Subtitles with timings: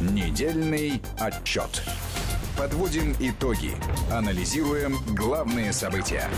[0.00, 1.82] Недельный отчет.
[2.58, 3.70] Подводим итоги.
[4.12, 6.28] Анализируем главные события.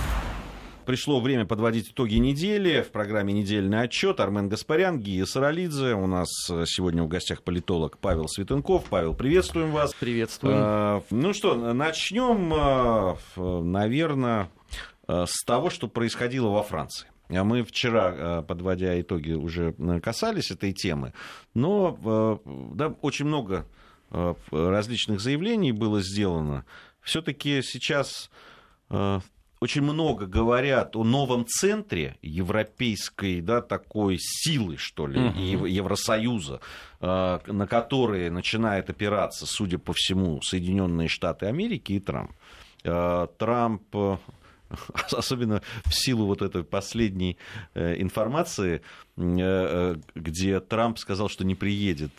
[0.86, 2.82] Пришло время подводить итоги недели.
[2.82, 5.94] В программе «Недельный отчет» Армен Гаспарян, Гия Саралидзе.
[5.94, 6.28] У нас
[6.66, 8.84] сегодня в гостях политолог Павел Светенков.
[8.88, 9.92] Павел, приветствуем вас.
[9.92, 10.56] Приветствуем.
[10.56, 14.50] А, ну что, начнем, а, наверное,
[15.08, 17.08] с того, что происходило во Франции.
[17.30, 21.12] А мы вчера, подводя итоги, уже касались этой темы.
[21.54, 22.40] Но
[22.74, 23.66] да, очень много
[24.50, 26.64] различных заявлений было сделано.
[27.02, 28.30] Все-таки сейчас
[29.60, 35.66] очень много говорят о новом центре европейской, да, такой силы, что ли, угу.
[35.66, 36.60] Евросоюза,
[37.00, 42.32] на которые начинает опираться, судя по всему, Соединенные Штаты Америки и Трамп.
[42.82, 43.82] Трамп
[45.12, 47.38] особенно в силу вот этой последней
[47.74, 48.82] э, информации,
[49.18, 52.12] где Трамп сказал, что не приедет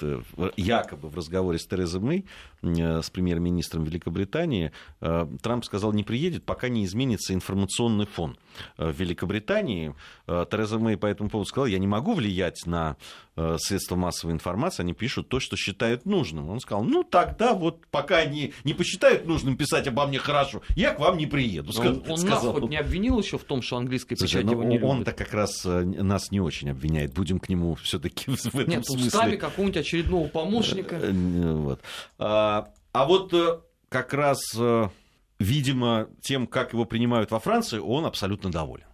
[0.57, 2.25] якобы в разговоре с Терезой Мэй,
[2.61, 8.37] с премьер-министром Великобритании, Трамп сказал, не приедет, пока не изменится информационный фон
[8.77, 9.95] в Великобритании.
[10.27, 12.97] Тереза Мэй по этому поводу сказала, я не могу влиять на
[13.59, 16.49] средства массовой информации, они пишут то, что считают нужным.
[16.49, 20.91] Он сказал, ну тогда вот пока они не посчитают нужным писать обо мне хорошо, я
[20.93, 21.71] к вам не приеду.
[21.79, 24.77] Он, он нас хоть не обвинил еще в том, что английская печать Слушай, его не
[24.79, 27.13] он Он-то как раз нас не очень обвиняет.
[27.13, 29.07] Будем к нему все-таки в этом Нет, смысле.
[29.07, 30.95] устами какого-нибудь очередного помощника.
[30.95, 31.81] Э, э, вот.
[32.17, 33.59] А, а вот э,
[33.89, 34.39] как раз,
[35.39, 38.85] видимо, тем, как его принимают во Франции, он абсолютно доволен.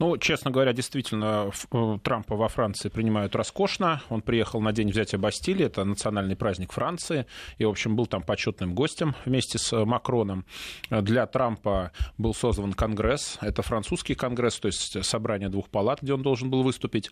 [0.00, 4.02] Ну, честно говоря, действительно, э, Трампа во Франции принимают роскошно.
[4.08, 7.26] Он приехал на день взятия Бастилии, это национальный праздник Франции,
[7.58, 10.44] и, в общем, был там почетным гостем вместе с Макроном.
[10.90, 16.22] Для Трампа был создан Конгресс, это французский Конгресс, то есть собрание двух палат, где он
[16.22, 17.10] должен был выступить.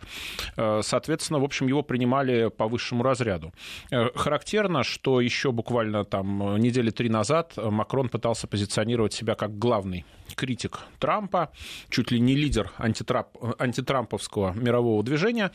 [0.56, 3.52] Э, соответственно, в общем, его принимали по высшему разряду.
[3.92, 10.04] Э, характерно, что еще буквально там недели три назад Макрон пытался позиционировать себя как главный
[10.34, 11.52] критик Трампа,
[11.88, 15.50] чуть ли не лидер антитрап, антитрамповского мирового движения.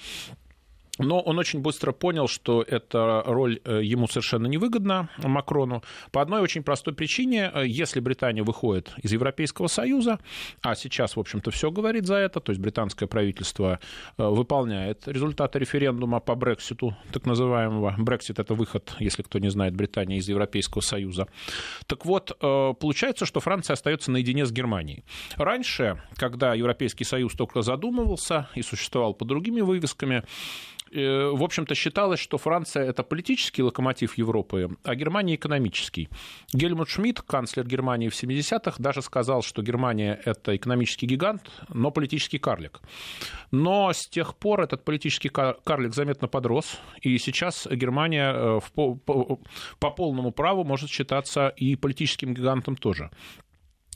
[0.97, 6.41] Но он очень быстро понял, что эта роль э, ему совершенно невыгодна, Макрону, по одной
[6.41, 7.51] очень простой причине.
[7.53, 10.19] Э, если Британия выходит из Европейского Союза,
[10.61, 13.79] а сейчас, в общем-то, все говорит за это, то есть британское правительство
[14.17, 17.95] э, выполняет результаты референдума по Брекситу, так называемого.
[17.97, 21.27] Брексит– это выход, если кто не знает, Британии из Европейского Союза.
[21.85, 25.03] Так вот, получается, что Франция остается наедине с Германией.
[25.35, 30.23] Раньше, когда Европейский Союз только задумывался и существовал под другими вывесками,
[30.91, 36.09] в общем-то, считалось, что Франция– это политический локомотив Европы, а Германия– экономический.
[36.53, 42.39] Гельмут Шмидт, канцлер Германии в 70-х, даже сказал, что Германия– это экономический гигант, но политический
[42.39, 42.81] карлик.
[43.51, 49.39] Но с тех пор этот политический карлик заметно подрос, и сейчас Германия э, по, по,
[49.79, 53.09] по полному праву может считаться и политическим гигантом тоже.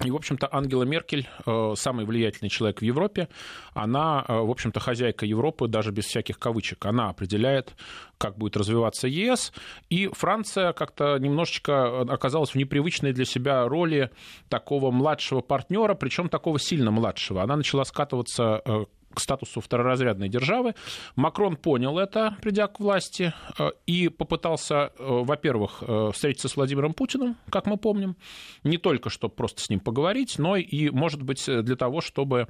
[0.03, 3.27] И, в общем-то, Ангела Меркель, э, самый влиятельный человек в Европе,
[3.73, 6.85] она, э, в общем-то, хозяйка Европы, даже без всяких кавычек.
[6.85, 7.75] Она определяет,
[8.17, 9.53] как будет развиваться ЕС.
[9.89, 14.09] И Франция как-то немножечко оказалась в непривычной для себя роли
[14.49, 17.43] такого младшего партнера, причем такого сильно младшего.
[17.43, 20.75] Она начала скатываться э, к статусу второразрядной державы.
[21.15, 26.93] Макрон понял это, придя к власти, э, и попытался, э, во-первых, э, встретиться с Владимиром
[26.93, 28.15] Путиным, как мы помним,
[28.63, 32.47] не только чтобы просто с ним поговорить, но и, может быть, для того, чтобы,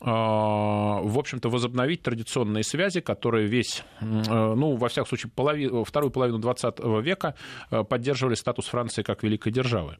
[0.00, 5.68] в общем-то, возобновить традиционные связи, которые весь, ну, во всяком случае, полови...
[5.84, 7.34] вторую половину 20 века
[7.88, 9.96] поддерживали статус Франции как великой державы.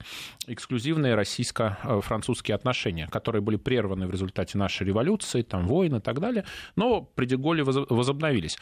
[0.47, 6.21] Эксклюзивные российско-французские отношения, которые были прерваны в результате нашей революции, там, войн, Украины и так
[6.21, 6.45] далее,
[6.77, 8.59] но при Деголе возобновились.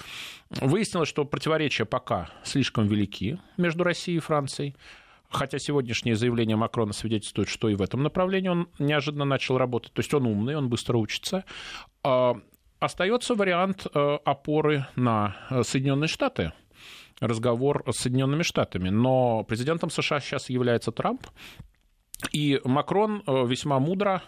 [0.51, 4.75] Выяснилось, что противоречия пока слишком велики между Россией и Францией.
[5.33, 9.93] Хотя сегодняшнее заявление Макрона свидетельствует, что и в этом направлении он неожиданно начал работать.
[9.93, 11.45] То есть он умный, он быстро учится.
[12.03, 12.35] А,
[12.81, 16.53] остается вариант э, опоры на э, Соединенные Штаты
[17.21, 18.91] разговор с Соединенными Штатами.
[18.91, 21.25] Но президентом США сейчас является Трамп.
[22.33, 24.23] И Макрон э, весьма мудро,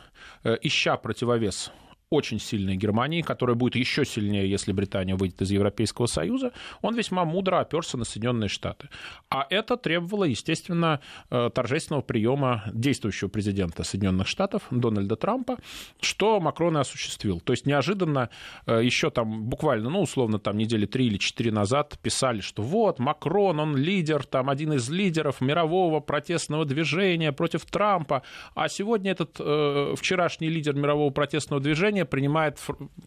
[0.62, 1.72] ища противовес
[2.12, 7.24] очень сильной Германии, которая будет еще сильнее, если Британия выйдет из Европейского Союза, он весьма
[7.24, 8.88] мудро оперся на Соединенные Штаты.
[9.30, 11.00] А это требовало, естественно,
[11.30, 15.56] э, торжественного приема действующего президента Соединенных Штатов Дональда Трампа,
[16.00, 17.40] что Макрон и осуществил.
[17.40, 18.28] То есть неожиданно
[18.66, 22.98] э, еще там буквально, ну, условно, там недели три или четыре назад писали, что вот,
[22.98, 28.22] Макрон, он лидер, там один из лидеров мирового протестного движения против Трампа,
[28.54, 32.58] а сегодня этот э, вчерашний лидер мирового протестного движения население принимает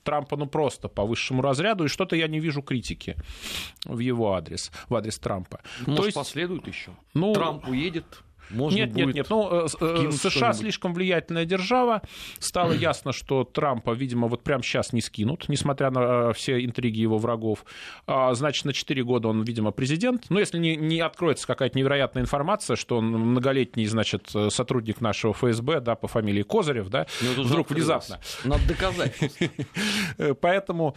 [0.03, 3.15] Трампа ну просто по высшему разряду, и что-то я не вижу критики
[3.85, 5.59] в его адрес, в адрес Трампа.
[5.87, 6.91] Может, То есть, последует еще?
[7.13, 9.27] Ну, Трамп уедет, можно нет, нет, нет.
[9.29, 12.01] Ну, э, э США слишком влиятельная держава.
[12.39, 16.99] Стало ясно, что Трампа, видимо, вот прямо сейчас не скинут, несмотря на э, все интриги
[16.99, 17.65] его врагов.
[18.07, 20.25] А, значит, на 4 года он, видимо, президент.
[20.29, 25.81] Но если не, не откроется какая-то невероятная информация, что он многолетний, значит, сотрудник нашего ФСБ,
[25.81, 28.19] да, по фамилии Козырев, да, ну, вдруг внезапно.
[28.43, 29.13] Надо доказать.
[30.41, 30.95] Поэтому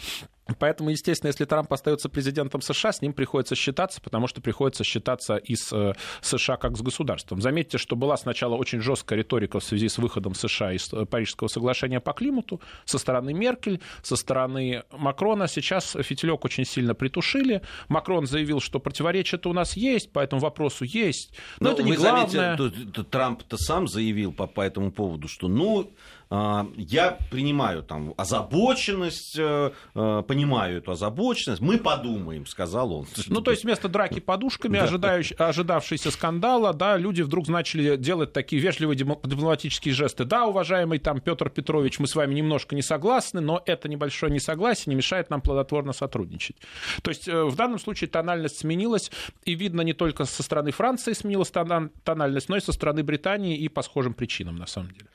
[0.59, 5.37] Поэтому, естественно, если Трамп остается президентом США, с ним приходится считаться, потому что приходится считаться
[5.37, 5.93] и с э,
[6.23, 7.41] США как с государством.
[7.41, 11.49] Заметьте, что была сначала очень жесткая риторика в связи с выходом США из э, Парижского
[11.49, 15.49] соглашения по климату со стороны Меркель, со стороны Макрона.
[15.49, 17.63] Сейчас фитилек очень сильно притушили.
[17.89, 21.35] Макрон заявил, что противоречия-то у нас есть, по этому вопросу есть.
[21.61, 22.57] Но, Но это не главное.
[22.57, 25.91] Заметили, Трамп-то сам заявил по, по этому поводу, что ну
[26.31, 33.07] я принимаю там озабоченность, э, э, понимаю эту озабоченность, мы подумаем, сказал он.
[33.29, 38.97] Ну, то есть вместо драки подушками, ожидавшейся скандала, да, люди вдруг начали делать такие вежливые
[38.97, 40.25] дипломатические жесты.
[40.25, 44.91] Да, уважаемый там Петр Петрович, мы с вами немножко не согласны, но это небольшое несогласие
[44.91, 46.57] не мешает нам плодотворно сотрудничать.
[47.03, 49.11] То есть э, в данном случае тональность сменилась,
[49.47, 53.69] и видно не только со стороны Франции сменилась тональность, но и со стороны Британии и
[53.69, 55.07] по схожим причинам, на самом деле.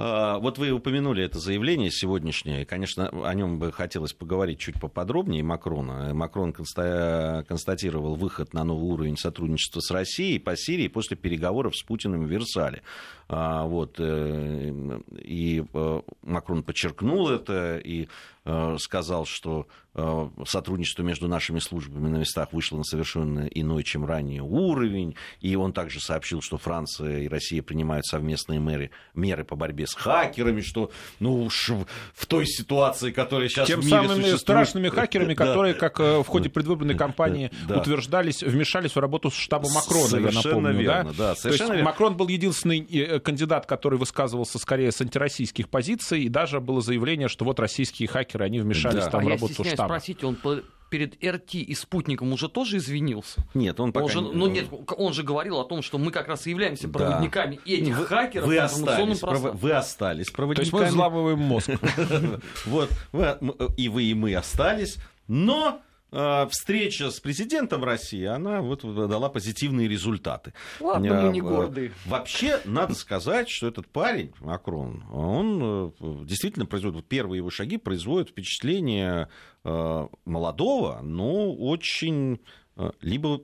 [0.00, 2.64] А, вот вы упомянули это заявление сегодняшнее.
[2.64, 6.14] Конечно, о нем бы хотелось поговорить чуть поподробнее Макрона.
[6.14, 12.26] Макрон констатировал выход на новый уровень сотрудничества с Россией по Сирии после переговоров с Путиным
[12.26, 12.82] в Версале.
[13.30, 18.08] А, вот, э, и э, Макрон подчеркнул это и
[18.44, 19.66] э, сказал, что
[20.46, 25.16] сотрудничество между нашими службами на местах вышло на совершенно иной, чем ранее уровень.
[25.40, 29.94] И он также сообщил, что Франция и Россия принимают совместные меры, меры по борьбе с
[29.94, 31.70] хакерами, что ну уж
[32.14, 34.40] в той ситуации, которая сейчас Тем в мире самыми существует...
[34.40, 40.30] страшными хакерами, которые, как в ходе предвыборной кампании утверждались, вмешались в работу штаба Макрона, я
[40.30, 40.78] напомню.
[40.78, 41.30] Верно, да?
[41.30, 41.82] Да, То есть верно.
[41.82, 47.44] Макрон был единственный кандидат, который высказывался скорее с антироссийских позиций, и даже было заявление, что
[47.44, 49.10] вот российские хакеры, они вмешались да.
[49.10, 49.88] там а в работу я штаба.
[49.88, 50.36] спросите, он
[50.90, 53.44] перед РТ и спутником уже тоже извинился?
[53.54, 54.32] Нет, он пока он же, не...
[54.32, 54.66] Ну нет,
[54.96, 57.72] он же говорил о том, что мы как раз и являемся проводниками да.
[57.72, 58.46] этих вы, хакеров.
[58.46, 59.54] Вы остались, пров...
[59.54, 60.70] вы остались проводниками.
[60.70, 61.70] То есть мы взламываем мозг.
[62.66, 62.90] Вот,
[63.76, 70.54] и вы, и мы остались, но встреча с президентом России, она вот дала позитивные результаты.
[70.80, 71.92] Ладно, мы не горды.
[72.06, 78.30] Вообще, надо сказать, что этот парень, Макрон, он э, действительно производит, первые его шаги производят
[78.30, 79.28] впечатление
[79.64, 82.67] э, молодого, но очень Э,
[83.00, 83.42] либо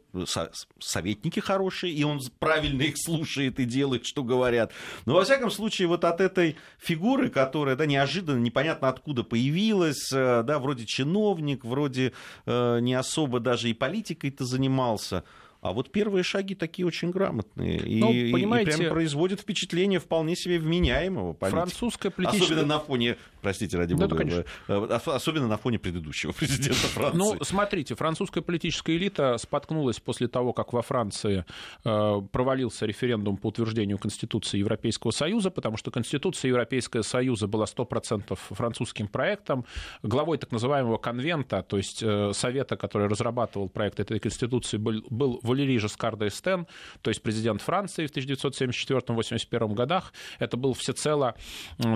[0.79, 4.73] советники хорошие, и он правильно их слушает и делает, что говорят.
[5.07, 10.43] Но, во всяком случае, вот от этой фигуры, которая да, неожиданно, непонятно откуда появилась, э,
[10.45, 12.13] да, вроде чиновник, вроде
[12.47, 15.25] э, не особо даже и политикой-то занимался,
[15.65, 17.79] а вот первые шаги такие очень грамотные.
[17.79, 21.63] И, ну, понимаете, и прям производят впечатление вполне себе вменяемого политика.
[21.63, 22.45] Французская политическая...
[22.45, 27.17] Особенно на фоне, простите, ради бога, да, э, особенно на фоне предыдущего президента Франции.
[27.17, 31.47] Ну, смотрите, французская политическая элита споткнулась после того, как во Франции
[31.83, 38.39] э, провалился референдум по утверждению Конституции Европейского Союза, потому что Конституция Европейского Союза была 100%
[38.51, 39.65] французским проектом.
[40.03, 45.41] Главой так называемого конвента, то есть э, совета, который разрабатывал проект этой Конституции, был, был
[45.55, 46.67] Валерий Жескар Эстен,
[47.03, 50.13] то есть президент Франции в 1974-81 годах.
[50.39, 51.35] Это был всецело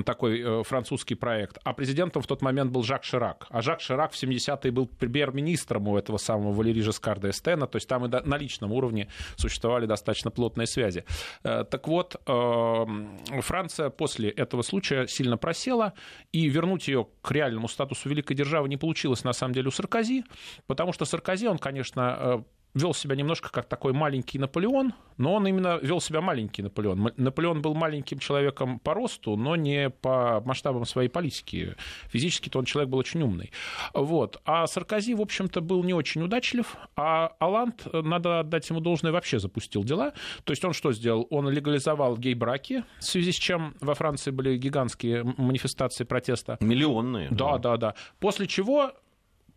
[0.04, 1.58] такой э, французский проект.
[1.64, 3.46] А президентом в тот момент был Жак Ширак.
[3.50, 7.88] А Жак Ширак в 70-е был премьер-министром у этого самого Валерий Жескар Эстена, то есть
[7.88, 11.04] там и на личном уровне существовали достаточно плотные связи.
[11.42, 15.94] Э, так вот, э, Франция после этого случая сильно просела,
[16.32, 20.24] и вернуть ее к реальному статусу великой державы не получилось на самом деле у Саркози,
[20.66, 22.44] потому что Саркози, он, конечно,
[22.74, 27.12] вел себя немножко как такой маленький Наполеон, но он именно вел себя маленький Наполеон.
[27.16, 31.74] Наполеон был маленьким человеком по росту, но не по масштабам своей политики.
[32.08, 33.50] Физически-то он человек был очень умный.
[33.94, 34.40] Вот.
[34.44, 39.38] А Саркози, в общем-то, был не очень удачлив, а Аланд, надо отдать ему должное, вообще
[39.38, 40.12] запустил дела.
[40.44, 41.26] То есть он что сделал?
[41.30, 46.58] Он легализовал гей-браки, в связи с чем во Франции были гигантские манифестации протеста.
[46.60, 47.28] Миллионные.
[47.30, 47.94] Да, да, да.
[48.20, 48.92] После чего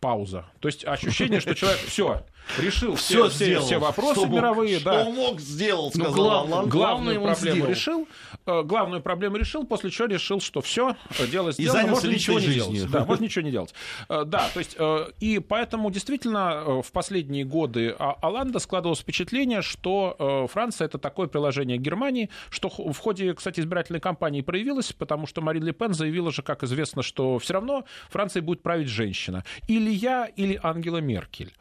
[0.01, 0.47] пауза.
[0.59, 2.25] То есть ощущение, что человек все
[2.57, 4.79] решил все, все, сделал, все вопросы что мог, мировые.
[4.79, 5.09] Что да.
[5.09, 6.69] мог, сделал, Ну, сказал глав- Алан.
[6.69, 8.07] Главную проблему решил,
[8.45, 10.95] э, главную проблему решил, после чего решил, что все,
[11.31, 12.71] дело сделано, можно ничего не личной делать.
[12.73, 12.89] жизнью.
[12.91, 13.73] Да, можно ничего не делать.
[14.09, 18.99] Э, Да, то есть, э, и поэтому действительно э, в последние годы А- Оланда складывалось
[18.99, 24.91] впечатление, что э, Франция это такое приложение Германии, что в ходе, кстати, избирательной кампании проявилось,
[24.93, 28.87] потому что Марин Ле Пен заявила же, как известно, что все равно Францией будет править
[28.87, 29.43] женщина.
[29.67, 31.53] Или я, или Ангела Меркель.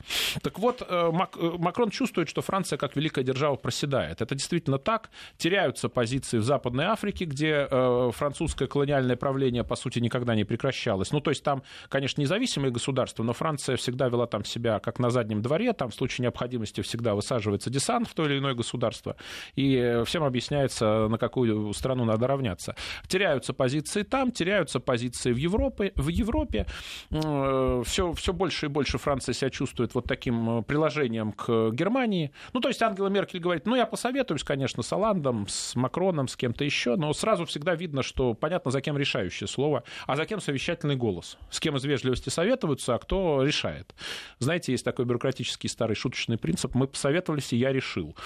[0.42, 4.20] Так вот, э, Мак- э, Макрон чувствует, что Франция как великая держава проседает.
[4.20, 5.10] Это действительно так.
[5.36, 11.12] Теряются позиции в Западной Африке, где э, французское колониальное правление, по сути, никогда не прекращалось.
[11.12, 15.10] Ну, то есть там, конечно, независимые государства, но Франция всегда вела там себя как на
[15.10, 19.16] заднем дворе, там в случае необходимости всегда высаживается десант в то или иное государство,
[19.54, 22.74] и э, всем объясняется, на какую страну надо равняться.
[23.08, 25.92] Теряются позиции там, теряются позиции в Европе.
[25.96, 26.66] В Европе
[27.10, 32.32] все, все больше и больше Франция себя чувствует вот таким э, приложением к Германии.
[32.52, 36.36] Ну, то есть Ангела Меркель говорит, ну, я посоветуюсь, конечно, с Оландом, с Макроном, с
[36.36, 40.40] кем-то еще, но сразу всегда видно, что понятно, за кем решающее слово, а за кем
[40.40, 41.38] совещательный голос.
[41.50, 43.94] С кем из вежливости советуются, а кто решает.
[44.38, 48.16] Знаете, есть такой бюрократический старый шуточный принцип «мы посоветовались, и я решил».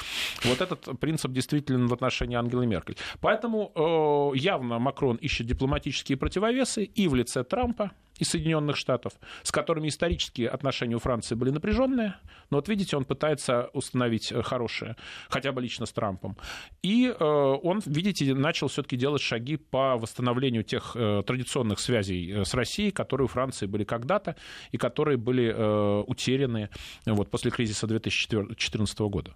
[0.45, 2.97] Вот этот принцип действительно в отношении Ангелы Меркель.
[3.21, 9.50] Поэтому э, явно Макрон ищет дипломатические противовесы и в лице Трампа, и Соединенных Штатов, с
[9.50, 12.16] которыми исторические отношения у Франции были напряженные,
[12.50, 14.97] но вот видите, он пытается установить э, хорошее,
[15.28, 16.37] хотя бы лично с Трампом.
[16.83, 22.44] И э, он, видите, начал все-таки делать шаги по восстановлению тех э, традиционных связей э,
[22.44, 24.37] с Россией, которые у Франции были когда-то
[24.71, 26.71] и которые были э, утеряны
[27.06, 29.35] вот, после кризиса 2014 года.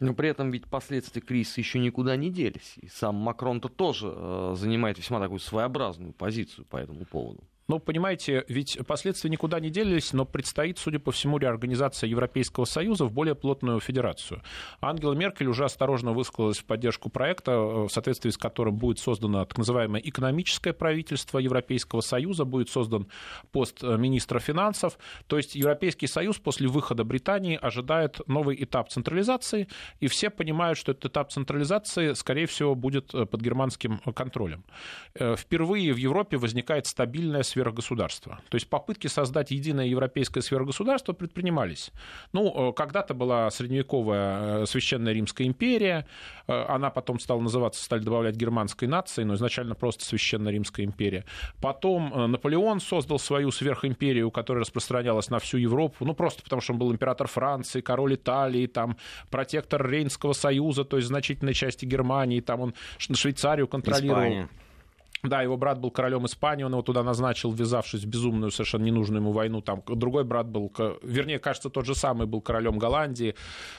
[0.00, 2.74] Но при этом ведь последствия кризиса еще никуда не делись.
[2.76, 7.42] И сам Макрон-то тоже э, занимает весьма такую своеобразную позицию по этому поводу.
[7.70, 13.04] Ну, понимаете, ведь последствия никуда не делись, но предстоит, судя по всему, реорганизация Европейского Союза
[13.04, 14.40] в более плотную федерацию.
[14.80, 19.44] Ангела Меркель уже осторожно высказалась в поддержку проекта, э, в соответствии с которым будет создано
[19.44, 23.08] так называемое экономическое правительство Европейского Союза, будет создан
[23.52, 24.98] пост э, министра финансов.
[25.26, 29.68] То есть Европейский Союз после выхода Британии ожидает новый этап централизации,
[30.00, 34.64] и все понимают, что этот этап централизации, скорее всего, будет э, под германским контролем.
[35.14, 38.38] Впервые в Европе возникает стабильная сверхгосударства.
[38.48, 41.90] То есть попытки создать единое европейское сверхгосударство предпринимались.
[42.32, 46.06] Ну, э, когда-то была средневековая э, Священная Римская империя,
[46.46, 51.24] э, она потом стала называться, стали добавлять германской нацией, но изначально просто Священная Римская империя.
[51.60, 56.78] Потом Наполеон создал свою сверхимперию, которая распространялась на всю Европу, ну, просто потому что он
[56.78, 58.96] был император Франции, король Италии, там,
[59.30, 64.22] протектор Рейнского союза, то есть значительной части Германии, там он Швейцарию контролировал.
[64.22, 64.48] Испания.
[65.24, 69.20] Да, его брат был королем Испании, он его туда назначил, ввязавшись в безумную, совершенно ненужную
[69.20, 69.60] ему войну.
[69.60, 70.72] Там другой брат был,
[71.02, 73.34] вернее, кажется, тот же самый был королем Голландии.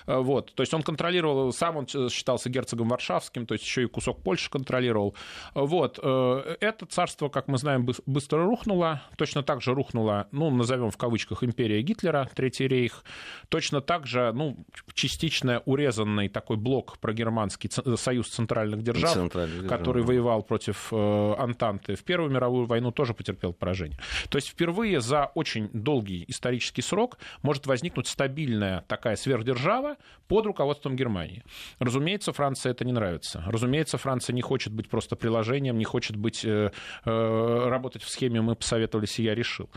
[0.05, 0.53] Э, Вот.
[0.53, 4.21] То есть он контролировал, сам он э, считался герцогом Варшавским, то есть еще и кусок
[4.21, 5.15] Польши контролировал.
[5.55, 5.97] Э, Вот.
[5.97, 9.01] Это царство, как мы знаем, быс- быстро рухнуло.
[9.17, 13.05] Точно так же рухнула, ну, назовем в кавычках, империя Гитлера, Третий рейх.
[13.47, 14.57] Точно так же, ну,
[14.93, 20.91] частично урезанный такой блок прогерманский союз центральных держав, Центральных держав, который воевал против
[21.37, 23.99] Антанты, в Первую мировую войну тоже потерпел поражение.
[24.29, 29.97] То есть впервые за очень долгий исторический срок может возникнуть стабильная такая сверхдержава
[30.27, 31.43] под руководством Германии.
[31.79, 33.43] Разумеется, Франции это не нравится.
[33.47, 36.71] Разумеется, Франция не хочет быть просто приложением, не хочет быть, э,
[37.05, 39.69] э, работать в схеме «мы посоветовались, и я решил».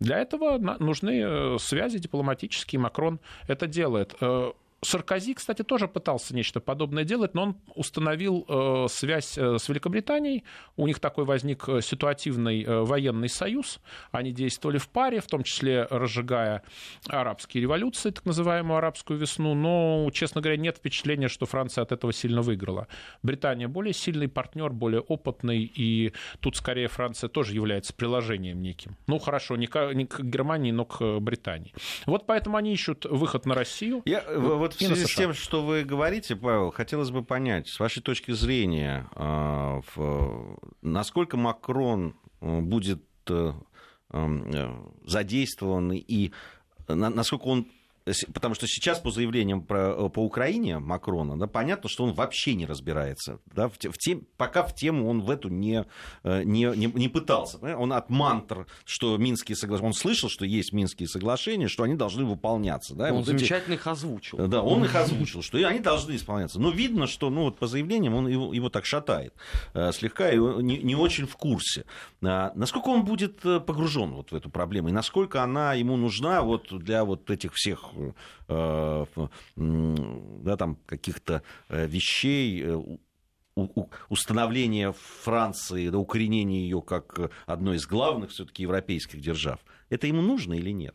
[0.00, 2.80] Для этого нужны э, связи дипломатические.
[2.80, 4.14] Макрон это делает.
[4.80, 10.44] Саркози, кстати, тоже пытался нечто подобное делать, но он установил э, связь э, с Великобританией.
[10.76, 13.80] У них такой возник э, ситуативный э, военный союз.
[14.12, 16.62] Они действовали в паре, в том числе разжигая
[17.08, 19.54] арабские революции, так называемую арабскую весну.
[19.54, 22.86] Но, честно говоря, нет впечатления, что Франция от этого сильно выиграла.
[23.24, 28.96] Британия более сильный партнер, более опытный, и тут скорее Франция тоже является приложением неким.
[29.08, 31.74] Ну, хорошо, не к, не к Германии, но к Британии.
[32.06, 34.02] Вот поэтому они ищут выход на Россию.
[34.04, 34.22] Я,
[34.68, 38.02] вот в на связи с тем, что вы говорите, Павел, хотелось бы понять, с вашей
[38.02, 39.80] точки зрения, а,
[40.82, 43.52] насколько Макрон э, будет э,
[44.10, 44.68] э,
[45.04, 46.32] задействован и
[46.86, 47.66] на- насколько он
[48.32, 52.66] потому что сейчас по заявлениям про, по Украине Макрона, да, понятно, что он вообще не
[52.66, 53.40] разбирается.
[53.46, 55.84] Да, в, в тем, пока в тему он в эту не,
[56.24, 57.58] не, не, не пытался.
[57.76, 59.88] Он от мантр, что Минские соглашения...
[59.88, 62.94] Он слышал, что есть Минские соглашения, что они должны выполняться.
[62.94, 63.80] Да, он вот замечательно эти...
[63.80, 64.48] их озвучил.
[64.48, 66.60] Да, он их озвучил, что они должны исполняться.
[66.60, 69.34] Но видно, что ну, вот по заявлениям он его, его так шатает
[69.92, 71.84] слегка, и не, не очень в курсе.
[72.20, 77.04] Насколько он будет погружен вот в эту проблему, и насколько она ему нужна вот для
[77.04, 77.92] вот этих всех
[78.46, 79.06] да,
[80.56, 82.64] там, каких-то вещей,
[84.08, 90.54] установления Франции, да, укоренения ее как одной из главных все-таки европейских держав– это ему нужно
[90.54, 90.94] или нет?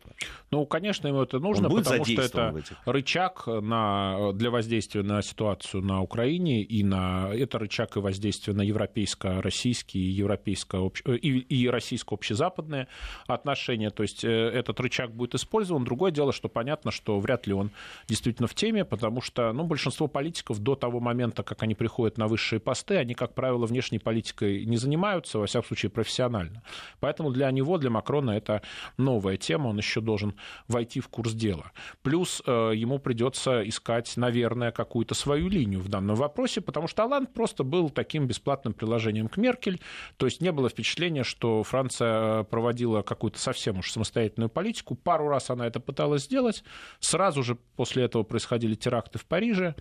[0.52, 6.02] Ну, конечно, ему это нужно, потому что это рычаг на, для воздействия на ситуацию на
[6.02, 12.88] Украине, и на, это рычаг и воздействия на европейско-российские, европейско и, и российско-общезападные
[13.28, 13.90] отношения.
[13.90, 15.84] То есть э, этот рычаг будет использован.
[15.84, 17.72] Другое дело, что понятно, что вряд ли он
[18.08, 22.28] действительно в теме, потому что ну, большинство политиков до того момента, как они приходят на
[22.28, 26.64] высшие посты, они, как правило, внешней политикой не занимаются, во всяком случае, профессионально.
[27.00, 28.62] Поэтому для него, для Макрона это
[28.98, 30.36] новая тема, он еще должен
[30.68, 31.72] войти в курс дела.
[32.02, 37.34] Плюс э, ему придется искать, наверное, какую-то свою линию в данном вопросе, потому что Аланд
[37.34, 39.80] просто был таким бесплатным приложением к Меркель,
[40.18, 44.96] то есть не было впечатления, что Франция проводила какую-то совсем уж самостоятельную политику.
[44.96, 46.64] Пару раз она это пыталась сделать,
[47.00, 49.76] сразу же после этого происходили теракты в Париже,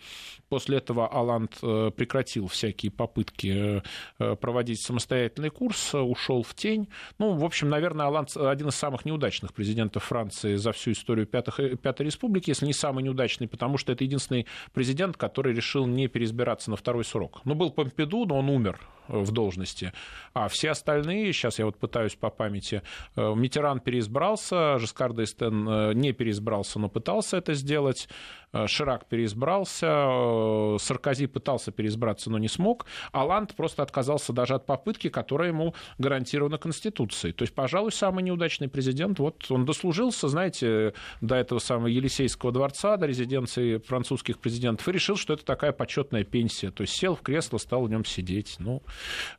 [0.49, 3.83] после этого Аланд э, прекратил всякие попытки
[4.19, 6.89] э, проводить самостоятельный курс, ушел в тень.
[7.19, 11.27] Ну, в общем, наверное, Аланд один из самых самых неудачных президентов Франции за всю историю
[11.27, 16.09] Пятых, Пятой Республики, если не самый неудачный, потому что это единственный президент, который решил не
[16.09, 17.41] переизбираться на второй срок.
[17.45, 19.93] Ну, был Помпиду, но он умер в должности.
[20.35, 22.83] А все остальные, сейчас я вот пытаюсь по памяти,
[23.17, 28.09] э, Митеран переизбрался, Жескар Д'Эстен э, не переизбрался, но пытался это сделать,
[28.53, 35.09] э, Ширак переизбрался, Саркози пытался переизбраться, но не смог, Аланд просто отказался даже от попытки,
[35.09, 37.33] которая ему гарантирована Конституцией.
[37.33, 38.82] То есть, пожалуй, самый неудачный президент,
[39.19, 45.17] вот он дослужился, знаете, до этого самого Елисейского дворца, до резиденции французских президентов, и решил,
[45.17, 46.71] что это такая почетная пенсия.
[46.71, 48.57] То есть сел в кресло, стал в нем сидеть.
[48.59, 48.83] Ну,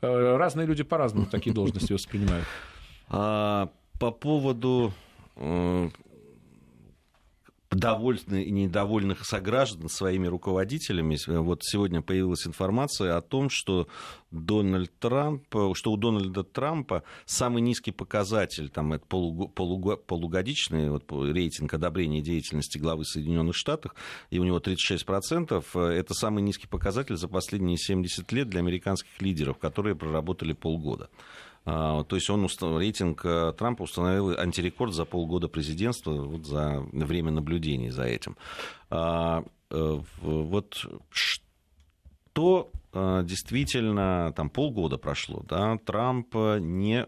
[0.02, 2.46] Э, разные люди по-разному такие должности воспринимают.
[3.10, 3.70] А,
[4.00, 4.94] по поводу
[5.36, 5.90] э,
[7.76, 11.18] довольных и недовольных сограждан своими руководителями.
[11.28, 13.88] Вот сегодня появилась информация о том, что
[14.32, 21.12] Дональд Трамп, что у Дональда Трампа самый низкий показатель, там это полуг, полуг, полугодичный вот,
[21.12, 23.94] рейтинг одобрения деятельности главы Соединенных Штатов,
[24.30, 29.58] и у него 36%, это самый низкий показатель за последние 70 лет для американских лидеров,
[29.58, 31.10] которые проработали полгода.
[31.66, 37.32] А, то есть он рейтинг э, Трампа установил антирекорд за полгода президентства, вот за время
[37.32, 38.36] наблюдений за этим.
[38.90, 47.06] А, э, вот что э, действительно там полгода прошло, да, Трамп не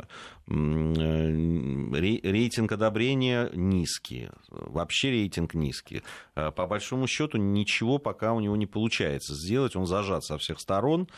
[0.47, 6.03] рейтинг одобрения низкий, вообще рейтинг низкий.
[6.35, 11.09] По большому счету ничего пока у него не получается сделать, он зажат со всех сторон.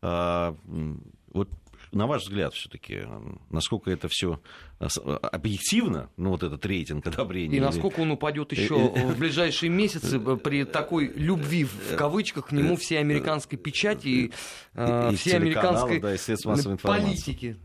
[0.00, 1.48] Вот
[1.92, 3.02] на ваш взгляд, все-таки,
[3.50, 4.40] насколько это все
[4.80, 7.56] э, э, объективно, ну, вот этот рейтинг одобрения?
[7.56, 12.76] И насколько он упадет еще в ближайшие месяцы при такой любви, в кавычках, к нему
[12.76, 14.32] всей американской печати и,
[14.74, 17.56] и всей американской да, и политики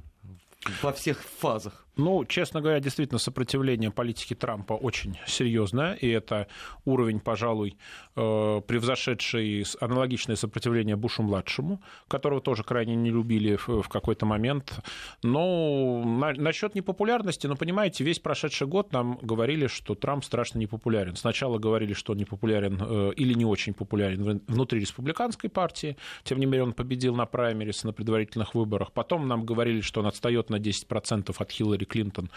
[0.81, 1.80] во всех фазах?
[1.97, 6.47] Ну, честно говоря, действительно, сопротивление политики Трампа очень серьезное, и это
[6.85, 7.77] уровень, пожалуй,
[8.15, 14.79] э, превзошедший аналогичное сопротивление Бушу-младшему, которого тоже крайне не любили в какой-то момент.
[15.21, 16.03] Но
[16.37, 21.15] насчет непопулярности, ну, понимаете, весь прошедший год нам говорили, что Трамп страшно непопулярен.
[21.17, 26.45] Сначала говорили, что он непопулярен э, или не очень популярен внутри республиканской партии, тем не
[26.45, 28.93] менее он победил на праймерис, на предварительных выборах.
[28.93, 32.29] Потом нам говорили, что он отстает на 10% от Хиллари Хиллари Клинтон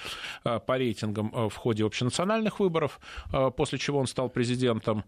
[0.45, 3.01] э, по рейтингам э, в ходе общенациональных выборов,
[3.33, 5.05] э, после чего он стал президентом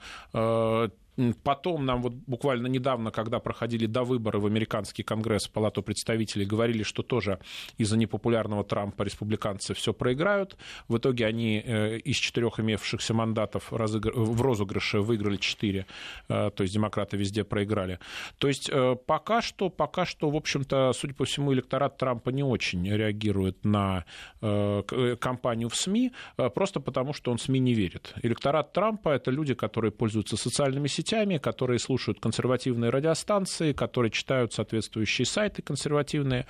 [1.43, 6.83] Потом нам вот буквально недавно, когда проходили до выборы в американский конгресс, палату представителей, говорили,
[6.83, 7.39] что тоже
[7.79, 10.57] из-за непопулярного Трампа республиканцы все проиграют.
[10.89, 15.87] В итоге они э, из четырех имевшихся мандатов в розыгрыше выиграли четыре,
[16.29, 17.99] э, то есть демократы везде проиграли.
[18.39, 22.43] То есть э, пока что, пока что, в общем-то, судя по всему, электорат Трампа не
[22.43, 24.05] очень реагирует на
[24.41, 26.13] кампанию в СМИ,
[26.55, 28.15] просто потому что он СМИ не верит.
[28.23, 34.53] Электорат Трампа— это люди, которые пользуются социальными сетями, сетями, которые слушают консервативные радиостанции, которые читают
[34.53, 36.47] соответствующие сайты консервативные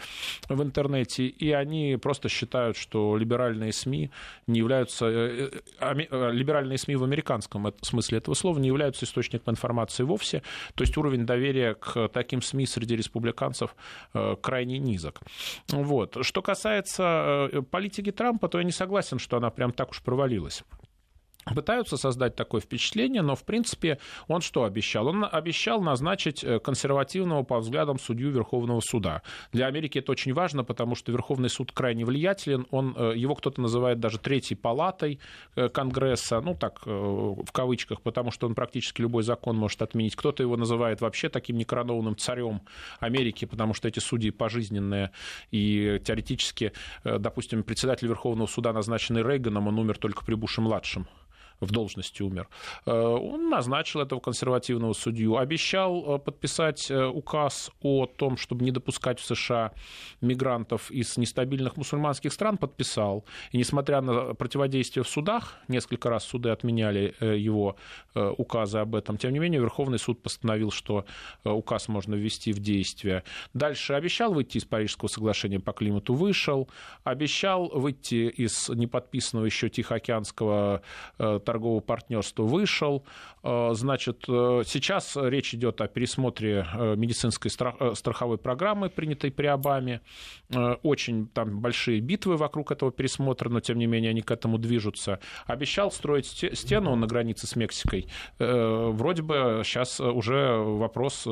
[0.49, 4.11] в интернете, и они просто считают, что либеральные СМИ
[4.47, 5.07] не являются...
[5.07, 10.43] Э, э, либеральные СМИ в американском смысле этого слова не являются источником информации вовсе.
[10.75, 13.75] То есть уровень доверия к таким СМИ среди республиканцев
[14.41, 15.21] крайне низок.
[15.69, 16.17] Вот.
[16.23, 20.63] Что касается политики Трампа, то я не согласен, что она прям так уж провалилась
[21.55, 25.07] пытаются создать такое впечатление, но, в принципе, он что обещал?
[25.07, 29.23] Он обещал назначить э, консервативного по взглядам судью Верховного суда.
[29.53, 32.67] Для Америки это очень важно, потому что Верховный суд крайне влиятелен.
[32.71, 35.21] Он, э, его кто-то называет даже третьей палатой
[35.55, 40.17] э, Конгресса, ну так, в кавычках, потому что он практически любой закон может отменить.
[40.17, 42.63] Кто-то его называет вообще таким некоронованным царем
[43.01, 45.11] Америки, потому что эти судьи пожизненные
[45.51, 46.73] и теоретически,
[47.05, 51.07] допустим, председатель Верховного суда, назначенный Рейганом, он умер только при Буше-младшем
[51.61, 52.49] в должности умер,
[52.85, 58.71] э, он назначил этого консервативного судью, обещал э, подписать э, указ о том, чтобы не
[58.71, 59.73] допускать в США
[60.21, 63.25] мигрантов из нестабильных мусульманских стран, подписал.
[63.53, 67.77] И несмотря на противодействие в судах, несколько раз суды отменяли его
[68.15, 71.05] указы об этом, тем не менее Верховный суд постановил, что
[71.45, 73.25] указ можно ввести в действие.
[73.55, 76.69] Дальше обещал выйти из Парижского соглашения по климату, вышел,
[77.05, 80.83] обещал выйти из неподписанного еще Тихоокеанского
[81.47, 83.07] торгового партнерства вышел.
[83.43, 90.01] Э, значит, э, сейчас речь идет о пересмотре э, медицинской страховой программы, принятой при Обаме.
[90.83, 95.21] Очень там большие битвы вокруг этого пересмотра, но тем не менее они к этому движутся.
[95.47, 98.09] Обещал строить стену на границе с Мексикой.
[98.39, 101.27] Вроде бы сейчас уже вопрос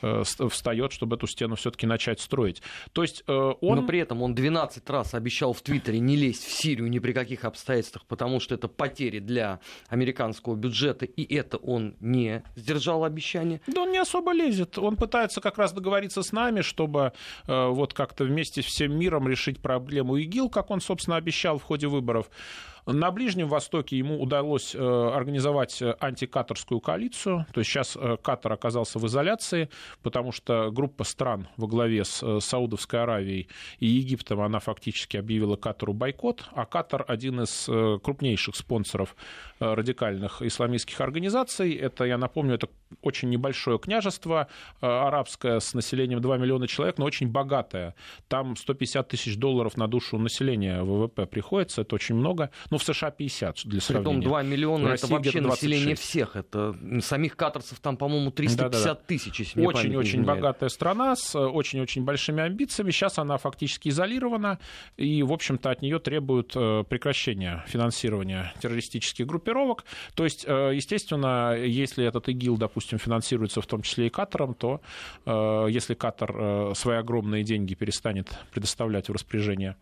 [0.00, 2.62] встает, чтобы эту стену все-таки начать строить.
[2.92, 3.56] То есть он...
[3.60, 7.12] Но при этом он 12 раз обещал в Твиттере не лезть в Сирию ни при
[7.12, 9.57] каких обстоятельствах, потому что это потери для
[9.88, 13.60] американского бюджета, и это он не сдержал обещание.
[13.66, 14.78] Да он не особо лезет.
[14.78, 17.12] Он пытается как раз договориться с нами, чтобы
[17.46, 21.62] э, вот как-то вместе с всем миром решить проблему ИГИЛ, как он, собственно, обещал в
[21.62, 22.30] ходе выборов.
[22.90, 27.44] На Ближнем Востоке ему удалось э, организовать э, антикатарскую коалицию.
[27.52, 29.68] То есть сейчас э, Катар оказался в изоляции,
[30.02, 33.48] потому что группа стран во главе с Саудовской Аравией
[33.78, 37.66] и Египтом, она фактически объявила Катару бойкот, а Катар один из
[38.02, 39.16] крупнейших спонсоров
[39.58, 41.74] радикальных исламистских организаций.
[41.74, 42.68] Это, я напомню, это
[43.02, 44.48] очень небольшое княжество
[44.80, 47.94] арабское с населением 2 миллиона человек, но очень богатое.
[48.28, 52.50] Там 150 тысяч долларов на душу населения ВВП приходится, это очень много.
[52.70, 54.20] Ну, в США 50 для сравнения.
[54.20, 56.36] Притом 2 миллиона это вообще население всех.
[56.36, 58.94] Это самих катарцев там, по-моему, 350 да, да, да.
[58.94, 62.90] тысяч, если Очень-очень богатая страна с э, очень-очень большими амбициями.
[62.90, 64.58] Сейчас она фактически изолирована,
[64.96, 69.84] и, в общем-то, от нее требуют э, прекращения финансирования террористических группировок.
[70.14, 74.80] То есть, э, естественно, если этот ИГИЛ, допустим, финансируется в том числе и Катаром, то
[75.24, 79.76] если Катар свои огромные деньги перестанет предоставлять в распоряжение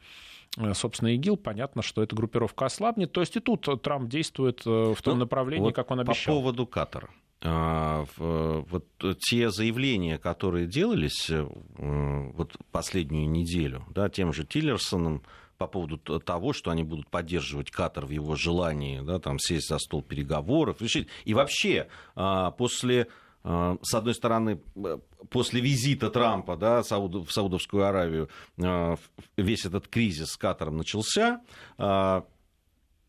[0.74, 3.12] собственно, ИГИЛ, понятно, что эта группировка ослабнет.
[3.12, 6.34] То есть и тут Трамп действует э, в том ну, направлении, вот как он обещал.
[6.34, 7.10] По поводу Катара.
[7.42, 8.86] А, вот
[9.20, 11.46] те заявления, которые делались э,
[11.78, 15.22] вот последнюю неделю, да, тем же Тиллерсоном,
[15.58, 19.78] по поводу того, что они будут поддерживать Катар в его желании да, там, сесть за
[19.78, 21.08] стол переговоров, решить.
[21.24, 23.08] И вообще, а, после
[23.46, 24.98] с одной стороны, э,
[25.30, 28.28] после визита Трампа да, в Саудовскую Аравию
[28.62, 28.96] а,
[29.36, 31.40] весь этот кризис с Катаром начался.
[31.78, 32.24] А,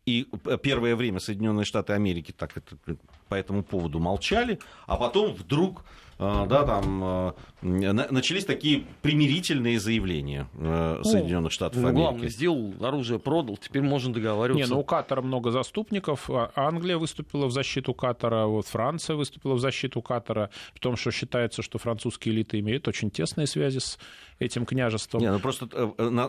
[0.06, 0.26] и
[0.64, 2.78] первое время Соединенные Штаты Америки так это,
[3.28, 10.48] по этому поводу молчали, а потом вдруг Э, да, там э, начались такие примирительные заявления
[10.56, 12.04] э, Соединенных Штатов ну, Америки.
[12.04, 14.68] Главное, сделал оружие, продал, теперь можно договариваться.
[14.68, 16.30] Не, ну у Катара много заступников.
[16.30, 21.12] А Англия выступила в защиту Катара, вот Франция выступила в защиту Катара, в том, что
[21.12, 24.00] считается, что французские элиты имеют очень тесные связи с
[24.39, 25.21] этим княжеством.
[25.21, 25.67] Не, ну просто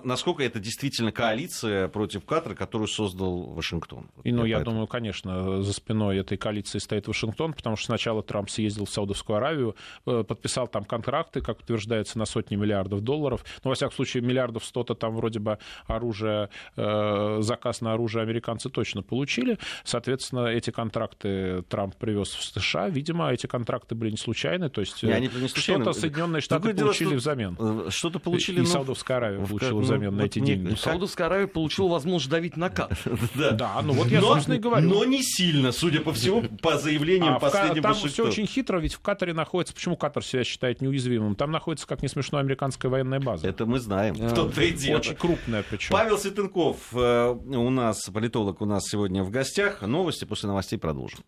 [0.05, 4.09] насколько это действительно коалиция против Катара, которую создал Вашингтон?
[4.25, 4.75] И, ну, я, поэтому...
[4.75, 9.37] думаю, конечно, за спиной этой коалиции стоит Вашингтон, потому что сначала Трамп съездил в Саудовскую
[9.37, 9.75] Аравию,
[10.07, 13.45] Э, подписал там контракты, как утверждается, на сотни миллиардов долларов.
[13.65, 18.71] Ну, во всяком случае, миллиардов сто-то там вроде бы оружие, э, заказ на оружие американцы
[18.71, 19.59] точно получили.
[19.85, 22.89] Соответственно, эти контракты Трамп привез в США.
[22.89, 24.71] Видимо, эти контракты были не случайны.
[24.71, 27.57] То есть что-то Соединенные Штаты получили взамен.
[27.99, 28.59] Что-то получили.
[28.59, 30.75] И ну, Саудовская Аравия в, получила взамен ну, на эти деньги.
[30.77, 32.99] Саудовская Аравия получила возможность давить на Катар.
[33.59, 34.89] Да, ну вот я, собственно, и говорю.
[34.89, 38.95] Но не сильно, судя по всему, по заявлениям а последнего Там все очень хитро, ведь
[38.95, 39.75] в Катаре находится...
[39.75, 41.35] Почему Катар себя считает неуязвимым?
[41.35, 43.49] Там находится, как не смешно, американская военная база.
[43.49, 44.17] Это мы знаем.
[44.21, 44.99] А, Кто-то и дело.
[44.99, 45.93] Очень крупная причем.
[45.93, 49.83] Павел Светенков э, у нас, политолог у нас сегодня в гостях.
[49.83, 51.21] Новости после новостей продолжим.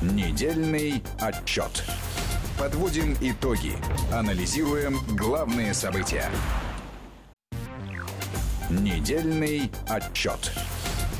[0.00, 1.84] Недельный отчет.
[2.58, 3.74] Подводим итоги.
[4.12, 6.28] Анализируем главные события.
[8.68, 10.52] Недельный отчет.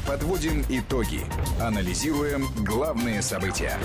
[0.04, 1.20] Подводим итоги.
[1.60, 3.78] Анализируем главные события.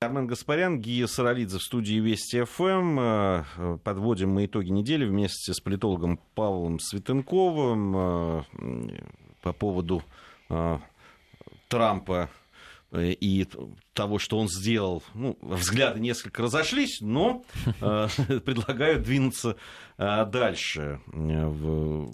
[0.00, 3.00] Армен Гаспарян, Гия Саралидзе в студии Вести ФМ.
[3.00, 3.44] Э,
[3.82, 8.42] подводим мы итоги недели вместе с политологом Павлом Светенковым э,
[9.40, 10.02] по поводу
[10.50, 10.78] э,
[11.68, 12.28] Трампа
[12.92, 13.46] и
[14.00, 17.44] того, что он сделал, ну, взгляды несколько разошлись, но
[17.82, 18.08] э,
[18.46, 19.56] предлагаю двинуться
[19.98, 21.00] э, дальше.
[21.06, 22.10] В,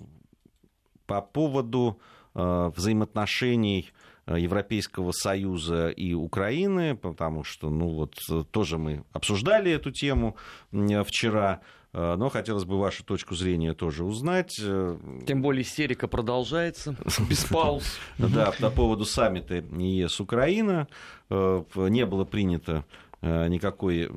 [1.07, 2.01] по поводу
[2.35, 3.93] э, взаимоотношений
[4.27, 8.17] Европейского Союза и Украины, потому что, ну вот,
[8.51, 10.37] тоже мы обсуждали эту тему
[10.73, 11.61] вчера,
[11.97, 14.57] но хотелось бы вашу точку зрения тоже узнать.
[14.57, 16.95] Тем более истерика продолжается,
[17.31, 17.85] без пауз.
[18.19, 20.89] Да, по поводу саммита ЕС-Украина
[21.31, 24.09] не было принято Э, никакой э,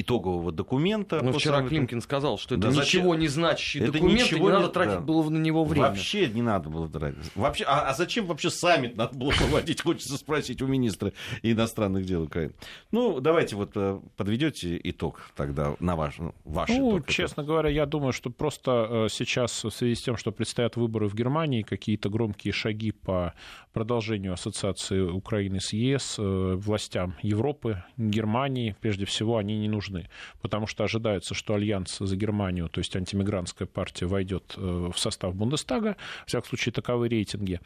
[0.00, 1.20] итогового документа.
[1.22, 1.70] Но вчера саммиту.
[1.70, 3.20] Климкин сказал, что это да, ничего зачем?
[3.20, 5.00] не значащий это документ, ничего и не надо тратить да.
[5.00, 5.88] было на него время.
[5.88, 7.34] Вообще не надо было тратить.
[7.34, 12.22] Вообще, а, а зачем вообще саммит надо было проводить, хочется спросить у министра иностранных дел
[12.22, 12.52] Украины.
[12.92, 17.08] Ну, давайте вот э, подведете итог тогда на ваш, ну, ваш ну, итог.
[17.08, 21.14] честно говоря, я думаю, что просто сейчас в связи с тем, что предстоят выборы в
[21.14, 23.32] Германии, какие-то громкие шаги по
[23.72, 30.08] продолжению ассоциации Украины с ЕС властям Европы Германии, прежде всего, они не нужны,
[30.42, 35.34] потому что ожидается, что Альянс за Германию, то есть антимигрантская партия, войдет э, в состав
[35.34, 37.60] Бундестага, в всяком случае, таковы рейтинги.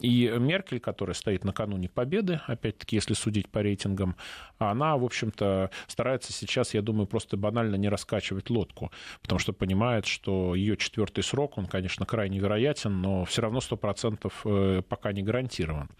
[0.00, 4.16] И Меркель, которая стоит накануне победы, опять-таки, если судить по рейтингам,
[4.58, 8.90] она, в общем-то, старается сейчас, я думаю, просто банально не раскачивать лодку,
[9.22, 14.32] потому что понимает, что ее четвертый срок, он, конечно, крайне вероятен, но все равно 100%
[14.44, 15.90] э, пока не гарантирован.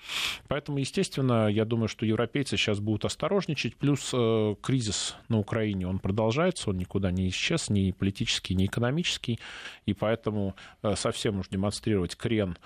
[0.49, 5.99] Поэтому, естественно, я думаю, что европейцы сейчас будут осторожничать, Плюс э, кризис на Украине, он
[5.99, 9.39] продолжается, он никуда не исчез, ни политический, ни экономический,
[9.85, 12.57] и поэтому э, совсем уж демонстрировать крен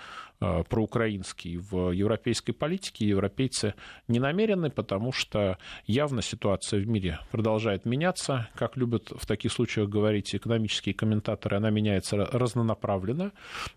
[0.41, 3.75] проукраинский в европейской политике, европейцы
[4.07, 8.49] не намерены, потому что явно ситуация в мире продолжает меняться.
[8.55, 13.31] Как любят в таких случаях говорить экономические комментаторы, она меняется разнонаправленно.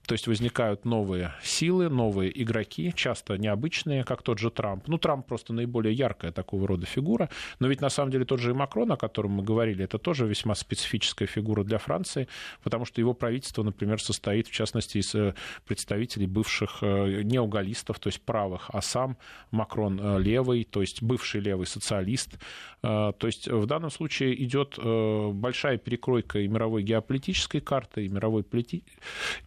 [0.06, 4.88] То есть возникают новые силы, новые игроки, часто необычные, как тот же Трамп.
[4.88, 7.28] Ну, Трамп просто наиболее яркая такого рода фигура.
[7.58, 10.26] Но ведь на самом деле тот же и Макрон, о котором мы говорили, это тоже
[10.26, 12.26] весьма специфическая фигура для Франции,
[12.62, 15.34] потому что его правительство, например, состоит, в частности, из э,
[15.66, 19.16] представителей бывших бывших э, неогалистов, то есть правых, а сам
[19.50, 22.34] Макрон э, левый, то есть бывший левый социалист.
[22.82, 28.42] Э, то есть в данном случае идет большая перекройка и мировой геополитической карты, и, мировой
[28.42, 28.84] полити...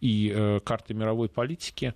[0.00, 1.94] и карты мировой политики.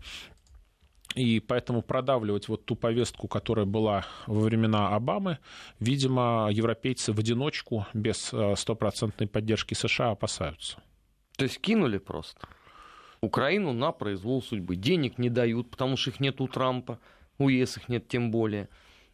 [1.14, 5.38] И поэтому продавливать вот ту повестку, которая была во времена Обамы,
[5.80, 10.78] видимо, европейцы в одиночку без стопроцентной поддержки США опасаются.
[11.36, 12.48] То есть кинули просто?
[13.22, 14.74] Украину на произвол судьбы.
[14.74, 16.98] Денег не дают, потому что их нет у Трампа,
[17.38, 18.68] у ЕС их нет тем более.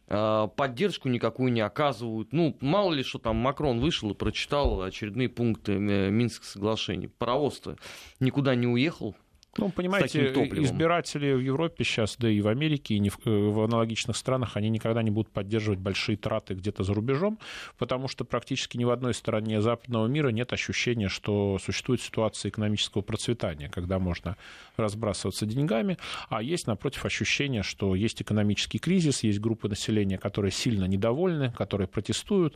[0.07, 2.33] А, поддержку никакую не оказывают.
[2.33, 7.07] Ну, мало ли, что там Макрон вышел и прочитал очередные пункты э, Минских соглашений.
[7.07, 7.77] Паровоз-то
[8.19, 9.15] никуда не уехал,
[9.57, 14.15] ну, понимаете, избиратели в Европе сейчас, да и в Америке, и в, э, в аналогичных
[14.15, 17.39] странах, они никогда не будут поддерживать большие траты где-то за рубежом,
[17.77, 23.01] потому что практически ни в одной стороне западного мира нет ощущения, что существует ситуация экономического
[23.01, 24.37] процветания, когда можно
[24.77, 25.97] разбрасываться деньгами,
[26.29, 31.87] а есть, напротив, ощущение, что есть экономический кризис, есть группы населения, которые сильно недовольны, которые
[31.87, 32.55] протестуют,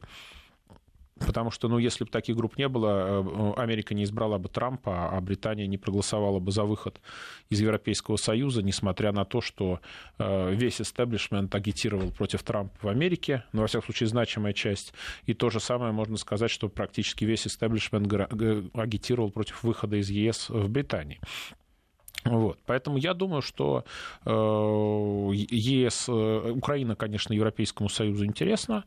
[1.20, 3.24] Потому что, ну, если бы таких групп не было,
[3.58, 7.00] э, Америка не избрала бы Трампа, а Британия не проголосовала бы за выход
[7.50, 9.80] из Европейского Союза, несмотря на то, что
[10.18, 14.94] э, весь истеблишмент агитировал против Трампа в Америке, ну, во всяком случае, значимая часть.
[15.26, 18.12] И то же самое можно сказать, что практически весь истеблишмент
[18.74, 21.20] агитировал против выхода из ЕС в Британии.
[22.26, 22.58] Вот.
[22.66, 23.86] Поэтому я думаю, что
[24.26, 28.86] э, ЕС, Украина, конечно, Европейскому Союзу интересна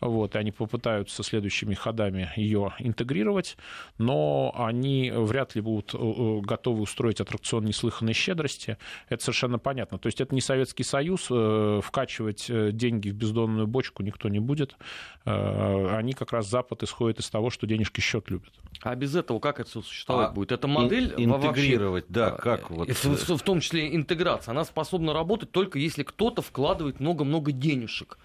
[0.00, 3.56] вот, и они попытаются следующими ходами ее интегрировать,
[3.98, 8.76] но они вряд ли будут э, э, готовы устроить аттракцион неслыханной щедрости.
[9.08, 9.98] Это совершенно понятно.
[9.98, 14.76] То есть это не Советский Союз, э, вкачивать деньги в бездонную бочку никто не будет.
[15.24, 18.52] Они как раз Запад исходит из того, что денежки счет любят.
[18.82, 20.52] А без этого как это существовать а будет?
[20.52, 22.88] Эта модель интегрировать, вообще, да, как вот...
[22.88, 28.18] В, в том числе интеграция, она способна работать только если кто-то вкладывает много-много денежек.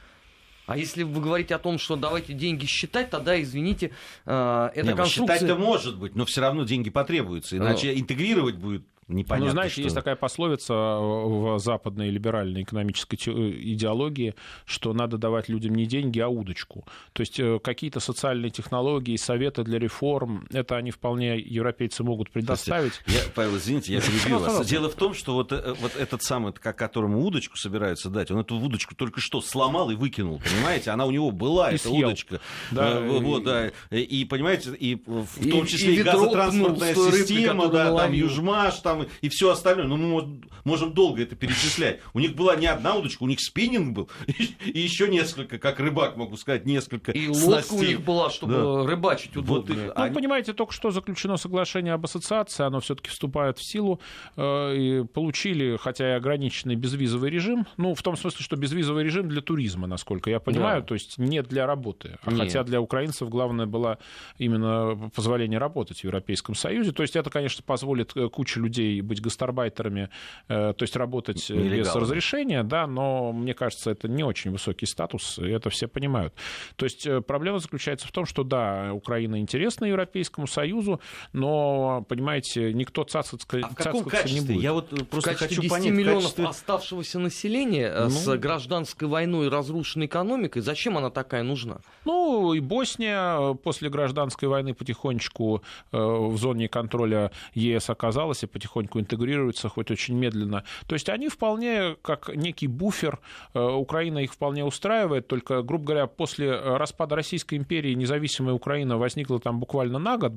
[0.71, 3.91] А если вы говорите о том, что давайте деньги считать, тогда, извините,
[4.25, 5.39] э, это Не, ну, конструкция...
[5.39, 9.81] Считать-то может быть, но все равно деньги потребуются, иначе интегрировать будет непонятно Ну, знаете, что.
[9.83, 16.27] есть такая пословица в западной либеральной экономической идеологии, что надо давать людям не деньги, а
[16.29, 16.85] удочку.
[17.13, 22.93] То есть какие-то социальные технологии, советы для реформ, это они вполне европейцы могут предоставить.
[23.07, 24.65] Я, Павел, извините, я перебью вас.
[24.67, 28.95] Дело в том, что вот, вот этот самый, которому удочку собираются дать, он эту удочку
[28.95, 30.91] только что сломал и выкинул, понимаете?
[30.91, 32.07] Она у него была, И эта съел.
[32.09, 32.39] удочка.
[32.71, 33.71] Да, Э, вот, да.
[33.89, 38.11] И, понимаете, и в И- том числе и и, газотранспортная система, да, там.
[38.13, 39.85] Южмаш, там и все остальное.
[39.87, 41.99] Ну, мы мож- можем долго это перечислять.
[42.13, 46.17] У них была не одна удочка, у них спиннинг был, и, еще несколько, как рыбак
[46.17, 48.83] могу сказать, несколько И лодка у них была, чтобы Да.
[48.85, 53.57] рыбачить Вот и- Ну, Они- понимаете, только что заключено соглашение об ассоциации, оно все-таки вступает
[53.57, 53.99] в силу,
[54.37, 59.27] э, и получили, хотя и ограниченный безвизовый режим, ну, в том смысле, что безвизовый режим
[59.29, 60.87] для туризма, насколько я понимаю, Да.
[60.87, 62.39] то есть не для работы, а Нет.
[62.41, 63.97] хотя для украинцев главное было
[64.37, 69.21] именно позволение работать в Европейском Союзе, то есть это, конечно, позволит э, куче людей быть
[69.21, 70.09] гастарбайтерами,
[70.49, 74.85] э, то есть работать э, без разрешения, да, но мне кажется, это не очень высокий
[74.85, 76.33] статус, и это все понимают.
[76.75, 80.99] То есть э, проблема заключается в том, что да, Украина интересна Европейскому Союзу,
[81.31, 84.61] но, понимаете, никто цацаться, А в каком цацкаться не будет.
[84.61, 85.91] Я вот В просто хочу 10 понять.
[85.93, 88.09] миллионов качестве- оставшегося населения Ну.
[88.09, 91.77] с гражданской войной и разрушенной экономикой, зачем она такая нужна?
[92.05, 99.69] Ну, и Босния после гражданской войны потихонечку в зоне контроля ЕС оказалась и потихоньку интегрируется,
[99.69, 100.63] хоть очень медленно.
[100.87, 103.19] То есть они вполне как некий буфер,
[103.53, 108.97] э, Украина их вполне устраивает, только, грубо говоря, после э, распада Российской империи независимая Украина
[108.97, 110.33] возникла там буквально на год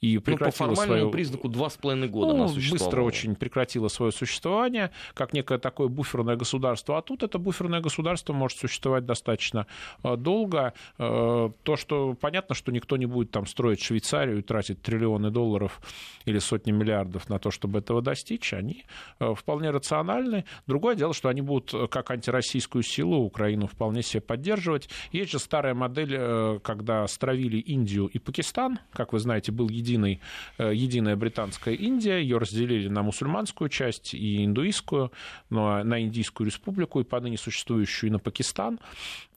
[0.00, 1.10] и Ну, по прекратила формальному свою...
[1.10, 6.36] признаку два с половиной года Ну, быстро очень прекратила свое существование, как некое такое буферное
[6.36, 6.98] государство.
[6.98, 9.66] А тут это буферное государство может существовать достаточно
[10.02, 10.72] э, долго.
[10.96, 15.80] То, что понятно, что никто не будет там строить Швейцарию и тратить триллионы долларов
[16.24, 18.84] или сотни миллиардов на то, чтобы этого достичь, они
[19.20, 20.44] э, вполне рациональны.
[20.66, 24.90] Другое дело, что они будут э, как антироссийскую силу Украину вполне себе поддерживать.
[25.12, 28.80] Есть же старая модель, э, когда стравили Индию и Пакистан.
[28.92, 30.20] Как вы знаете, был единый,
[30.58, 32.18] единая британская Индия.
[32.18, 35.10] Ее разделили на мусульманскую часть и индуистскую,
[35.48, 38.78] но на Индийскую республику и поныне существующую и на Пакистан.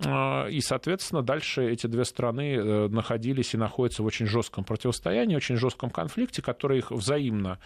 [0.01, 5.89] И, соответственно, дальше эти две страны находились и находятся в очень жестком противостоянии, очень жестком
[5.89, 7.59] конфликте, который их взаимно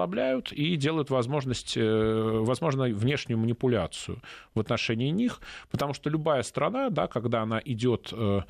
[0.00, 4.22] ослабляют и делают возможность, э, возможно, внешнюю манипуляцию
[4.54, 8.40] в отношении них, потому что любая страна, да, когда она идет э,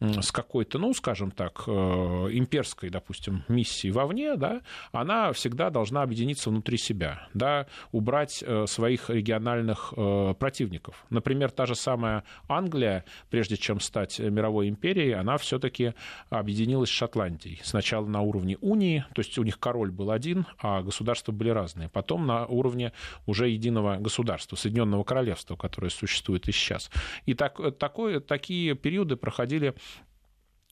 [0.00, 6.50] с какой-то, ну, скажем так, э, имперской, допустим, миссией вовне, да, она всегда должна объединиться
[6.50, 9.94] внутри себя, да, убрать своих региональных
[10.38, 11.06] противников.
[11.10, 15.94] Например, та же самая Англия, прежде чем стать мировой империей, она все-таки
[16.30, 17.60] объединилась с Шотландией.
[17.62, 21.88] Сначала на уровне унии, то есть у них король был один, а государства были разные.
[21.88, 22.92] Потом на уровне
[23.26, 26.90] уже единого государства, Соединенного Королевства, которое существует и сейчас.
[27.26, 29.74] И так, такое, такие периоды проходили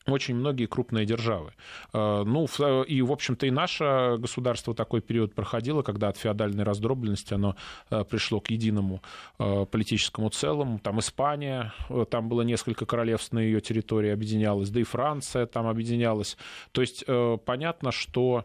[0.07, 1.53] очень многие крупные державы.
[1.93, 2.47] Э, Ну,
[2.85, 7.57] и, в общем-то, и наше государство такой период проходило, когда от феодальной раздробленности оно
[7.91, 9.03] э, пришло к единому
[9.39, 10.79] э, политическому целому.
[10.79, 11.73] Там Испания,
[12.11, 16.37] там было несколько королевств на ее территории объединялось, да и Франция там объединялась.
[16.73, 17.05] То есть
[17.45, 18.45] понятно, что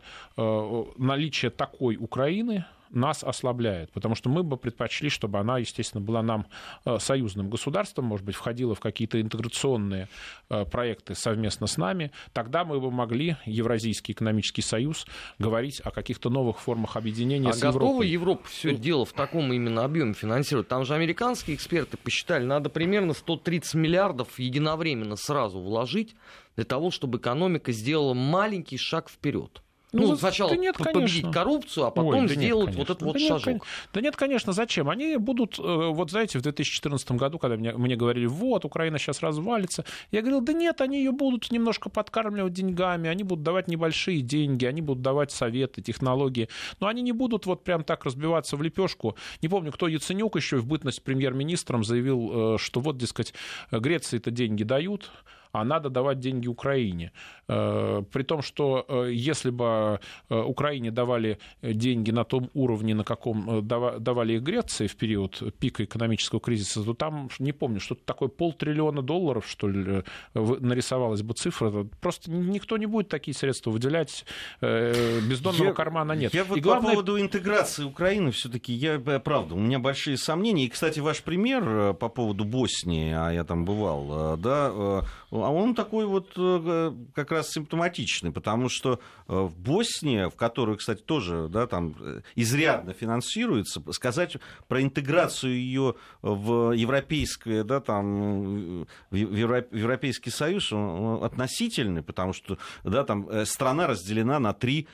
[0.98, 6.48] наличие такой Украины, нас ослабляет, потому что мы бы предпочли, чтобы она, естественно, была нам
[6.86, 10.08] э, союзным государством, может быть, входила в какие-то интеграционные
[10.50, 15.06] э, проекты совместно с нами, тогда мы бы могли, Евразийский экономический союз,
[15.38, 18.08] говорить о каких-то новых формах объединения А с готова Европой.
[18.08, 20.68] Европа все дело в таком именно объеме финансировать?
[20.68, 26.16] Там же американские эксперты посчитали, надо примерно 130 миллиардов единовременно сразу вложить
[26.56, 29.62] для того, чтобы экономика сделала маленький шаг вперед.
[29.92, 31.02] Ну, Ну, вот сначала да нет, конечно.
[31.02, 32.80] победить коррупцию, а потом Ой, да нет, сделать конечно.
[32.82, 33.46] вот этот вот да нет, шажок.
[33.46, 33.62] кон-
[33.94, 34.90] да нет, конечно, зачем?
[34.90, 39.22] Они будут, э, вот знаете, в 2014 году, когда мне, мне говорили, вот, Украина сейчас
[39.22, 44.22] развалится, я говорил, да нет, они ее будут немножко подкармливать деньгами, они будут давать небольшие
[44.22, 46.50] деньги, они будут давать советы, технологии,
[46.80, 49.16] но они не будут вот прям так разбиваться в лепешку.
[49.42, 53.34] Не помню, кто Яценюк еще в бытность премьер-министром заявил, э, что вот, дескать,
[53.72, 55.10] Греции-то деньги дают,
[55.52, 57.12] а надо давать деньги Украине.
[57.48, 63.04] Э, При том, что э, если бы э, Украине давали деньги на том уровне, на
[63.04, 68.02] каком дава- давали их Греции в период пика экономического кризиса, то там, не помню, что-то
[68.06, 70.04] такое полтриллиона долларов, что ли,
[70.36, 71.86] нарисовалась бы цифра.
[72.02, 74.26] Просто никто не будет такие средства выделять.
[74.62, 76.34] Бездонного Я- кармана нет.
[76.34, 80.66] Я вот И главное, по поводу интеграции Украины все-таки, я, правда, у меня большие сомнения.
[80.66, 85.04] И, кстати, ваш пример по поводу Боснии, а я там бывал, да,
[85.44, 91.02] а он такой вот э, как раз симптоматичный, потому что в Боснии, в которую, кстати,
[91.02, 91.96] тоже да, там
[92.36, 102.02] изрядно финансируется, сказать про интеграцию ее в европейское, да, там, в Европейский Союз он относительный,
[102.02, 104.88] потому что да, там страна разделена на три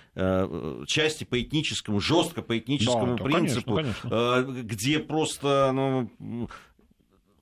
[0.87, 4.61] части по этническому, жестко по этническому да, принципу, конечно, конечно.
[4.63, 6.49] где просто ну,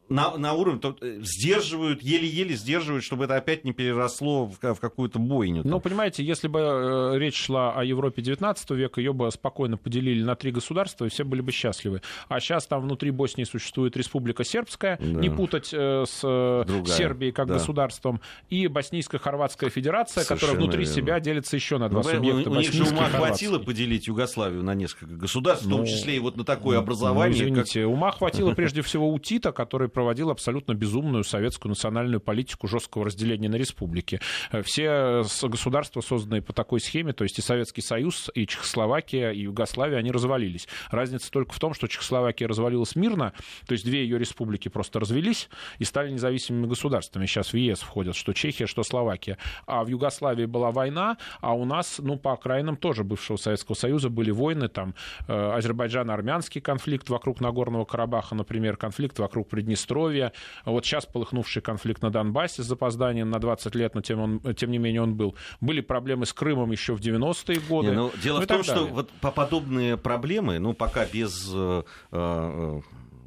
[0.09, 4.79] на, на уровне, то, э, сдерживают, еле-еле сдерживают, чтобы это опять не переросло в, в
[4.79, 5.61] какую-то бойню.
[5.63, 10.23] Ну, понимаете, если бы э, речь шла о Европе 19 века, ее бы спокойно поделили
[10.23, 12.01] на три государства, и все были бы счастливы.
[12.27, 15.05] А сейчас там внутри Боснии существует Республика Сербская, да.
[15.05, 16.97] не путать э, с э, Другая.
[16.97, 17.55] Сербией как да.
[17.55, 20.93] государством, и Боснийско-Хорватская Федерация, Совершенно которая внутри верно.
[20.93, 22.49] себя делится еще на два ну, субъекта.
[22.49, 25.87] У, у них же ума хватило поделить Югославию на несколько государств, ну, в том ну,
[25.87, 27.37] числе и вот на такое ну, образование.
[27.37, 27.89] Ну, извините, как...
[27.89, 33.49] ума хватило прежде всего у Тита, который проводил абсолютно безумную советскую национальную политику жесткого разделения
[33.49, 34.19] на республики.
[34.51, 39.41] Э, все государства, созданные по такой схеме, то есть и Советский Союз, и Чехословакия, и
[39.41, 40.67] Югославия, они развалились.
[40.89, 43.33] Разница только в том, что Чехословакия развалилась мирно,
[43.67, 47.25] то есть две ее республики просто развелись и стали независимыми государствами.
[47.25, 49.37] Сейчас в ЕС входят что Чехия, что Словакия.
[49.65, 54.09] А в Югославии была война, а у нас, ну, по окраинам тоже бывшего Советского Союза
[54.09, 54.95] были войны, там,
[55.27, 59.82] э, Азербайджан-армянский конфликт вокруг Нагорного Карабаха, например, конфликт вокруг Приднестровья,
[60.65, 64.71] вот сейчас полыхнувший конфликт на Донбассе с запозданием на 20 лет, но тем, он, тем
[64.71, 65.35] не менее он был.
[65.61, 67.89] Были проблемы с Крымом еще в 90-е годы.
[67.89, 71.83] Не, ну, дело ну, в том, что вот по подобные проблемы, ну, пока без э,
[72.11, 72.81] э,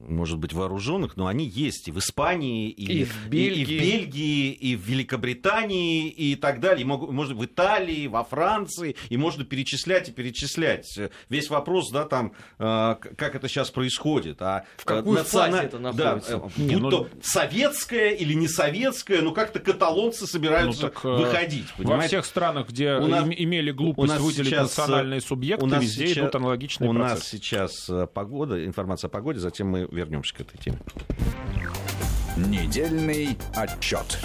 [0.06, 3.58] может быть, вооруженных, но они есть и в Испании, и, и, в, Бельгии.
[3.58, 6.82] И, и в Бельгии, и в Великобритании, и так далее.
[6.82, 10.98] И можно в Италии, во Франции, и можно перечислять и перечислять.
[11.28, 14.40] Весь вопрос, да, там, э, как это сейчас происходит.
[14.40, 15.52] А в какой национа...
[15.52, 16.38] фазе это находится?
[16.38, 16.90] Да, не, будь ну...
[16.90, 21.66] то советская или не советская, ну как-то каталонцы собираются ну, так, э, выходить.
[21.76, 22.02] Понимаете?
[22.02, 25.82] Во всех странах, где у нас, имели глупость нас выделить сейчас, национальные субъекты, у нас
[25.82, 27.12] везде сейчас, идут аналогичные у процессы.
[27.12, 30.78] У нас сейчас погода, информация о погоде, затем мы вернемся к этой теме.
[32.36, 34.18] Недельный отчет.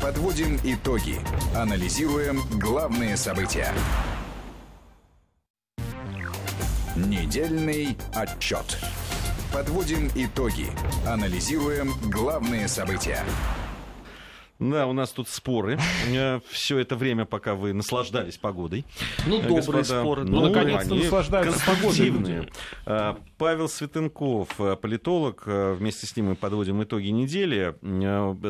[0.00, 1.18] Подводим итоги.
[1.54, 3.72] Анализируем главные события.
[6.96, 8.78] Недельный отчет.
[9.52, 10.66] Подводим итоги.
[11.06, 13.22] Анализируем главные события.
[14.70, 15.78] Да, у нас тут споры.
[16.08, 18.84] Э, Все это время, пока вы наслаждались погодой.
[19.26, 20.24] Ну, добрые Господа, споры.
[20.24, 22.48] Ну, наконец-то наслаждаются погодой.
[22.86, 27.74] Э, Павел Светенков, э, политолог, вместе с ним мы подводим итоги недели.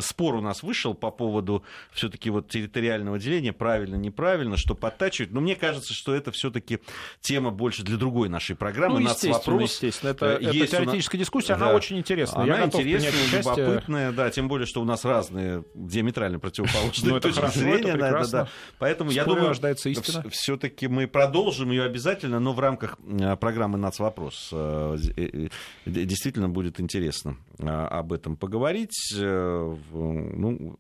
[0.00, 5.32] Спор у нас вышел по поводу все-таки вот территориального деления, правильно, неправильно, что подтачивать.
[5.32, 6.78] Но мне кажется, что это все-таки
[7.20, 9.00] тема больше для другой нашей программы.
[9.00, 9.72] Ну, естественно, вопрос.
[9.72, 10.10] естественно.
[10.10, 11.74] Это, это теоретическая дискуссия, она да.
[11.74, 12.44] очень интересная.
[12.44, 15.64] Она Я интересная, любопытная, да, тем более, что у нас разные
[16.04, 17.92] диаметрально противоположные ну, точки зрения.
[17.92, 18.48] Это да, да.
[18.78, 20.28] Поэтому я думаю, рождается истина.
[20.30, 24.50] все-таки мы продолжим ее обязательно, но в рамках э, программы «Нацвопрос».
[24.52, 25.48] Э, э,
[25.86, 29.14] действительно будет интересно об этом поговорить.
[29.14, 30.76] Ну,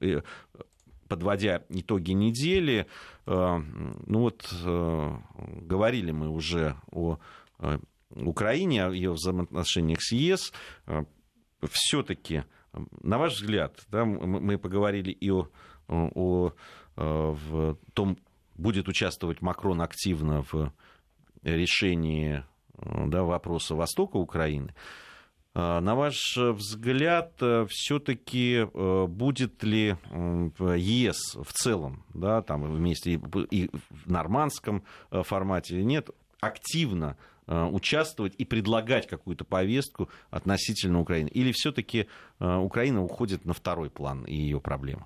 [1.08, 2.86] подводя итоги недели,
[3.26, 7.18] ну вот говорили мы уже о
[8.10, 10.52] Украине, о ее взаимоотношениях с ЕС.
[11.70, 12.44] Все-таки
[13.02, 15.48] на ваш взгляд, да, мы поговорили и о,
[15.88, 16.52] о, о
[16.96, 18.16] в том,
[18.54, 20.72] будет участвовать Макрон активно в
[21.42, 22.44] решении
[22.78, 24.74] да, вопроса Востока Украины.
[25.54, 27.32] А, на ваш взгляд,
[27.68, 29.96] все-таки э, будет ли
[30.58, 33.20] ЕС в целом, да, там вместе
[33.50, 36.10] и в нормандском э, формате или нет,
[36.40, 41.28] активно Э, участвовать и предлагать какую-то повестку относительно Украины?
[41.28, 42.08] Или все-таки
[42.40, 45.04] э, Украина уходит на второй план и ее проблемы?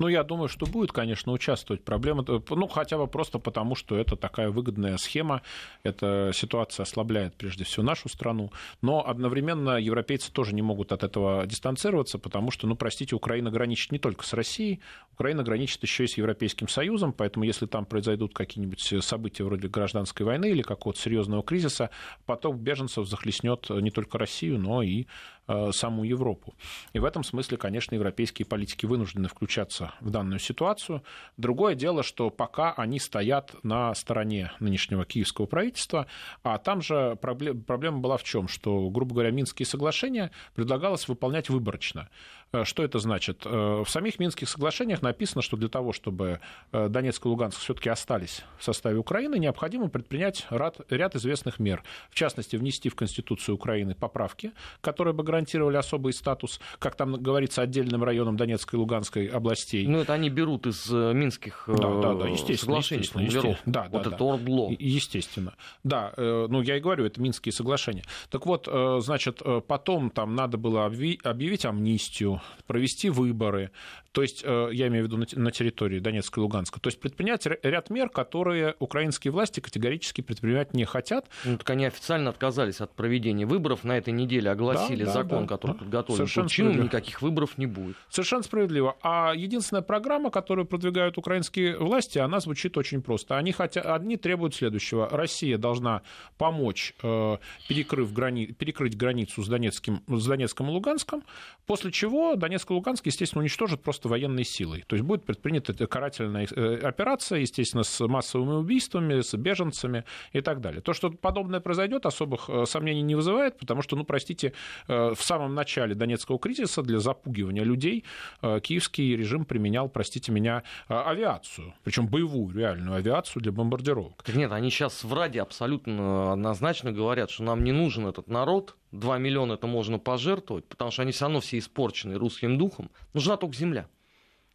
[0.00, 1.84] Ну, я думаю, что будет, конечно, участвовать.
[1.84, 5.42] Проблема, ну, хотя бы просто потому, что это такая выгодная схема,
[5.82, 11.46] эта ситуация ослабляет прежде всего нашу страну, но одновременно европейцы тоже не могут от этого
[11.46, 14.80] дистанцироваться, потому что, ну, простите, Украина граничит не только с Россией,
[15.12, 20.24] Украина граничит еще и с Европейским Союзом, поэтому если там произойдут какие-нибудь события вроде гражданской
[20.24, 21.90] войны или какого-то серьезного кризиса,
[22.24, 25.04] поток беженцев захлестнет не только Россию, но и
[25.52, 26.54] Э, саму Европу.
[26.92, 31.02] И в этом смысле, конечно, европейские политики вынуждены включаться в данную ситуацию.
[31.36, 36.06] Другое дело, что пока они стоят на стороне нынешнего киевского правительства,
[36.42, 42.08] а там же проблема была в чем, что, грубо говоря, Минские соглашения предлагалось выполнять выборочно.
[42.52, 43.42] Э, что это значит?
[43.44, 46.40] Э, в самих Минских соглашениях написано, что для того, чтобы
[46.72, 51.82] э, Донецк и Луганск все-таки остались в составе Украины, необходимо предпринять ряд, ряд известных мер.
[52.10, 57.62] В частности, внести в Конституцию Украины поправки, которые бы гарантировали особый статус, как там говорится,
[57.62, 59.86] отдельным районам Донецкой и Луганской областей.
[59.86, 63.58] Ну, это они берут из минских да, да, да, естественно, соглашений, естественно, естественно.
[63.66, 64.24] Да, вот да, это да.
[64.24, 64.74] ордло.
[64.78, 65.54] Естественно.
[65.84, 68.04] Да, ну, я и говорю, это Минские соглашения.
[68.30, 68.68] Так вот,
[69.02, 73.70] значит, потом там надо было объявить амнистию, провести выборы,
[74.12, 77.90] то есть, я имею в виду на территории Донецка и Луганска, то есть предпринять ряд
[77.90, 81.28] мер, которые украинские власти категорически предпринимать не хотят.
[81.44, 85.46] Ну, так они официально отказались от проведения выборов на этой неделе, огласили да, закон, да,
[85.46, 85.78] который да.
[85.78, 86.26] подготовлен.
[86.26, 87.96] Совершенно Путину, никаких выборов не будет.
[88.08, 88.96] Совершенно справедливо.
[89.02, 93.36] А единственная программа, которую продвигают украинские власти, она звучит очень просто.
[93.36, 95.08] Они, хотят, одни требуют следующего.
[95.08, 96.02] Россия должна
[96.38, 97.36] помочь, э,
[97.68, 98.46] перекрыв грани...
[98.46, 101.22] перекрыть границу с, Донецким, с Донецком и Луганском,
[101.66, 104.84] после чего Донецк и Луганск, естественно, уничтожат просто военной силой.
[104.86, 110.60] То есть будет предпринята карательная э, операция, естественно, с массовыми убийствами, с беженцами и так
[110.60, 110.80] далее.
[110.80, 114.52] То, что подобное произойдет, особых э, сомнений не вызывает, потому что, ну, простите,
[114.88, 118.04] в самом начале Донецкого кризиса для запугивания людей
[118.40, 124.22] киевский режим применял, простите меня, авиацию, причем боевую реальную авиацию для бомбардировок.
[124.34, 129.18] Нет, они сейчас в Раде абсолютно однозначно говорят, что нам не нужен этот народ, 2
[129.18, 133.56] миллиона это можно пожертвовать, потому что они все равно все испорчены русским духом, нужна только
[133.56, 133.88] земля.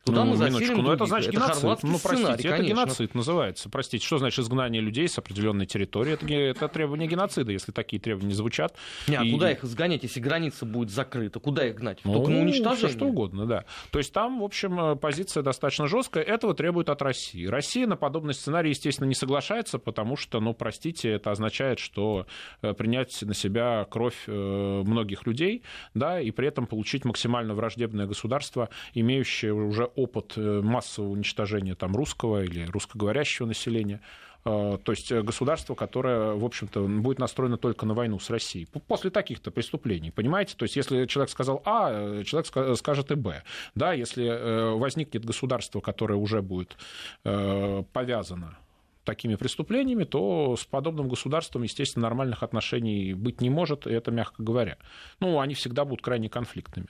[0.06, 1.84] Туда ну, мы заселим ну, это значит это геноцид.
[1.84, 3.70] Ну, простите, сценарий, это геноцид называется.
[3.72, 6.14] Простите, что значит изгнание людей с определенной территории?
[6.14, 8.76] Это, это требование геноцида, если такие требования звучат.
[9.08, 9.32] Не, а и...
[9.32, 11.40] куда их изгонять, если граница будет закрыта?
[11.40, 12.04] Куда их гнать?
[12.04, 12.96] Только ну, на уничтожение?
[12.96, 13.66] что угодно, да.
[13.90, 16.24] То есть там, в общем, э, позиция достаточно жесткая.
[16.24, 17.48] Этого требует от России.
[17.48, 22.28] Россия на подобный сценарий, естественно, не соглашается, потому что, ну, простите, это означает, что
[22.62, 25.64] э, принять на себя кровь э, многих людей,
[25.96, 31.96] да, и при этом получить максимально враждебное государство, имеющее уже опыт э, массового уничтожения там,
[31.96, 34.02] русского или русскоговорящего населения.
[34.46, 38.68] Э, то есть государство, которое, в общем-то, будет настроено только на войну с Россией.
[38.88, 40.56] После таких-то преступлений, понимаете?
[40.56, 43.44] То есть если человек сказал А, человек скажет и Б.
[43.76, 46.78] Да, если э, возникнет государство, которое уже будет
[47.24, 48.58] повязано
[49.06, 54.44] такими преступлениями, то с подобным государством, естественно, нормальных отношений быть не может, и это мягко
[54.44, 54.78] говоря.
[55.20, 56.88] Ну, они всегда будут крайне конфликтными.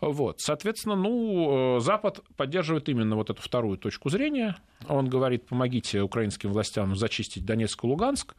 [0.00, 0.40] Вот.
[0.40, 4.56] Соответственно, ну, э, Запад поддерживает именно вот эту вторую точку зрения.
[4.88, 8.34] Он говорит, помогите украинским властям зачистить Донецк и Луганск,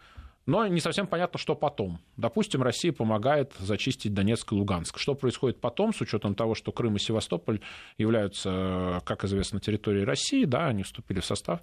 [0.46, 2.00] но не совсем понятно, что потом.
[2.18, 4.98] Допустим, Россия помогает зачистить Донецк и Луганск.
[4.98, 7.62] Что происходит потом, с учетом того, что Крым и Севастополь
[7.98, 11.62] являются, как известно, территорией России, да, они вступили в состав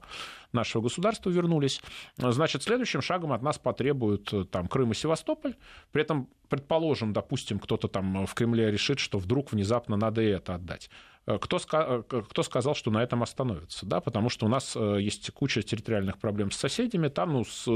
[0.52, 1.80] нашего государства, вернулись.
[2.16, 5.56] Значит, следующим шагом от нас потребуют там, Крым и Севастополь.
[5.92, 10.54] При этом, предположим, допустим, кто-то там в Кремле решит, что вдруг внезапно надо и это
[10.54, 10.88] отдать.
[11.28, 13.84] Э, кто, э, кто сказал, что на этом остановится?
[13.84, 14.00] Да?
[14.00, 17.08] Потому что у нас э, есть куча территориальных проблем с соседями.
[17.08, 17.66] Там, ну, с,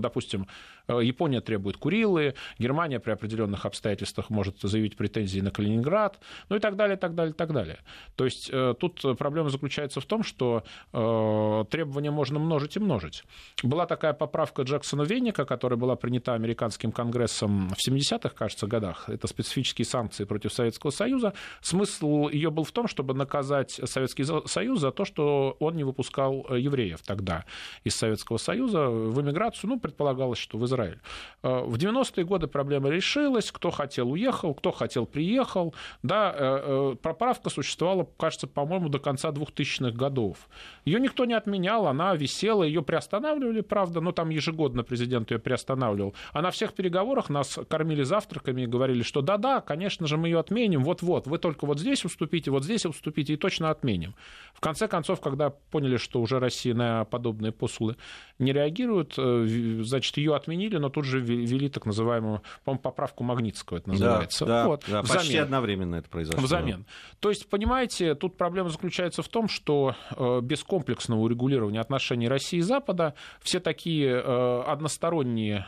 [0.00, 0.46] допустим,
[0.88, 6.18] Япония требует Курилы, Германия при определенных обстоятельствах может заявить претензии на Калининград,
[6.48, 7.78] ну и так далее, так далее, так далее.
[8.16, 13.24] То есть тут проблема заключается в том, что требования можно множить и множить.
[13.62, 19.08] Была такая поправка Джексона Венника, которая была принята американским конгрессом в 70-х, кажется, годах.
[19.08, 21.34] Это специфические санкции против Советского Союза.
[21.60, 25.82] Смысл ее был в том, что чтобы наказать Советский Союз за то, что он не
[25.82, 27.44] выпускал э, евреев тогда
[27.82, 30.98] из Советского Союза в эмиграцию, ну, предполагалось, что в Израиль.
[31.42, 35.74] Э, в 90-е годы проблема решилась, кто хотел, уехал, кто хотел, приехал.
[36.02, 40.48] Да, э, поправка существовала, кажется, по-моему, до конца 2000-х годов.
[40.84, 46.14] Ее никто не отменял, она висела, ее приостанавливали, правда, но там ежегодно президент ее приостанавливал.
[46.32, 50.38] А на всех переговорах нас кормили завтраками и говорили, что да-да, конечно же, мы ее
[50.38, 54.14] отменим, вот-вот, вы только вот здесь уступите, вот здесь уступите и точно отменим.
[54.54, 57.96] В конце концов, когда поняли, что уже Россия на подобные посулы
[58.38, 63.78] не реагирует, э, значит, ее отменили, но тут же ввели так называемую, по-моему, поправку Магнитского
[63.78, 64.46] это называется.
[64.46, 65.20] Да, вот, да, взамен.
[65.20, 66.42] почти одновременно это произошло.
[66.42, 66.86] Взамен.
[67.20, 72.58] То есть, понимаете, тут проблема заключается в том, что э, без комплексного урегулирования отношений России
[72.58, 75.66] и Запада все такие э, односторонние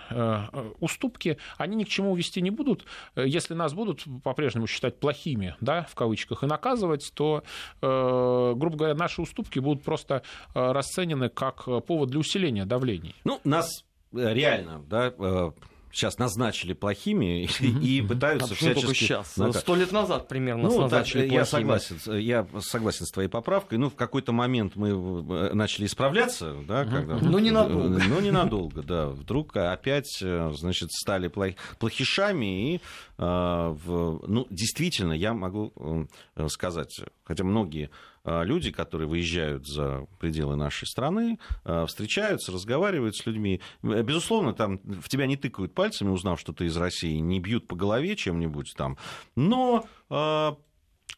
[0.81, 2.85] уступки, они ни к чему вести не будут,
[3.17, 7.43] если нас будут по-прежнему считать плохими, да, в кавычках, и наказывать, то,
[7.81, 10.23] э, грубо говоря, наши уступки будут просто
[10.55, 13.15] э, расценены как повод для усиления давлений.
[13.25, 13.85] Ну, нас
[14.15, 15.51] реально, да, э,
[15.95, 18.95] сейчас назначили плохими и пытаются а всячески...
[18.95, 19.37] сейчас?
[19.53, 23.79] Сто лет назад примерно ну, назначили да, я согласен, я согласен с твоей поправкой.
[23.79, 27.17] Ну, в какой-то момент мы э, начали исправляться, да, когда...
[27.17, 27.89] Ну, ненадолго.
[27.89, 29.09] Ну, ненадолго, да.
[29.09, 31.29] Вдруг опять, э, значит, стали
[31.79, 32.81] плохишами и,
[33.19, 33.77] э,
[34.27, 35.73] ну, действительно, я могу
[36.49, 37.91] сказать, хотя многие
[38.25, 43.61] люди, которые выезжают за пределы нашей страны, а, встречаются, разговаривают с людьми.
[43.83, 47.77] Безусловно, там в тебя не тыкают пальцами, узнав, что ты из России, не бьют по
[47.77, 48.97] голове чем-нибудь там.
[49.37, 50.57] Но а,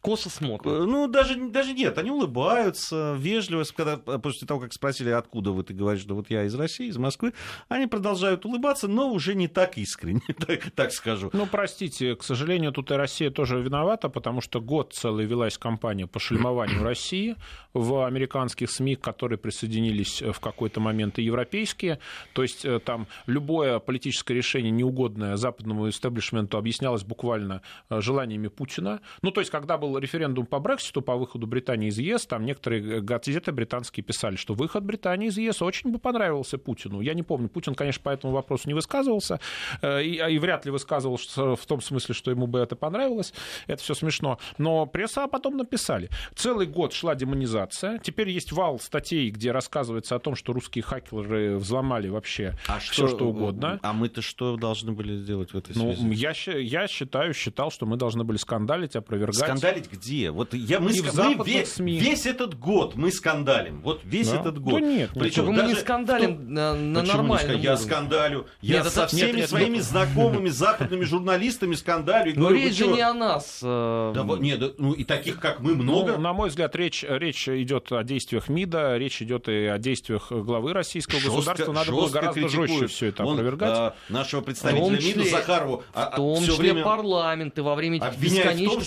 [0.01, 0.73] Косо смотрят.
[0.73, 5.63] Э, ну, даже, даже нет, они улыбаются, вежливо, когда, после того, как спросили, откуда вы,
[5.63, 7.33] ты говоришь, что вот я из России, из Москвы,
[7.69, 11.31] они продолжают улыбаться, но уже не так искренне, так, так скажу.
[11.33, 16.07] Ну, простите, к сожалению, тут и Россия тоже виновата, потому что год целый велась кампания
[16.07, 17.37] по шельмованию России
[17.73, 21.99] в американских СМИ, которые присоединились в какой-то момент и европейские.
[22.33, 29.01] То есть э, там любое политическое решение, неугодное западному истеблишменту, объяснялось буквально э, желаниями Путина.
[29.23, 33.01] Ну, то есть, когда был референдум по Брекситу, по выходу Британии из ЕС, там некоторые
[33.01, 37.01] газеты британские писали, что выход Британии из ЕС очень бы понравился Путину.
[37.01, 39.41] Я не помню, Путин, конечно, по этому вопросу не высказывался,
[39.83, 43.33] э, и, и вряд ли высказывался в том смысле, что ему бы это понравилось.
[43.67, 44.39] Это все смешно.
[44.59, 46.09] Но пресса а потом написали.
[46.35, 47.99] Целый год шла демонизация.
[47.99, 52.93] Теперь есть вал статей, где рассказывается о том, что русские хакеры взломали вообще а все,
[52.93, 53.81] что, что угодно.
[53.83, 56.15] А мы-то что должны были сделать в этой ну, связи?
[56.15, 59.37] Я, я считаю, считал, что мы должны были скандалить, опровергать.
[59.37, 60.31] Скандалить где?
[60.31, 61.15] Вот я, мы, ск...
[61.15, 61.99] мы весь, СМИ.
[61.99, 63.81] весь этот год мы скандалим.
[63.83, 64.41] Вот весь да?
[64.41, 64.75] этот год.
[64.75, 65.11] Да нет.
[65.15, 65.69] Причем мы даже...
[65.69, 66.45] не скандалим Кто...
[66.45, 68.47] на, на нормальном Я скандалю.
[68.61, 69.09] Я нет, со это...
[69.09, 72.33] всеми нет, своими нет, знакомыми западными журналистами скандалю.
[72.37, 73.61] Но речь же не о нас.
[73.63, 76.13] Э, да, нет, ну и таких, как мы, много.
[76.13, 80.31] Ну, на мой взгляд, речь, речь идет о действиях МИДа, речь идет и о действиях
[80.31, 81.73] главы российского жестко, государства.
[81.73, 82.71] Надо было гораздо критикует.
[82.71, 83.71] жестче все это опровергать.
[83.71, 85.85] А, нашего представителя числе, МИДа Захарову.
[85.95, 88.85] А, в том числе время парламенты во время этих бесконечных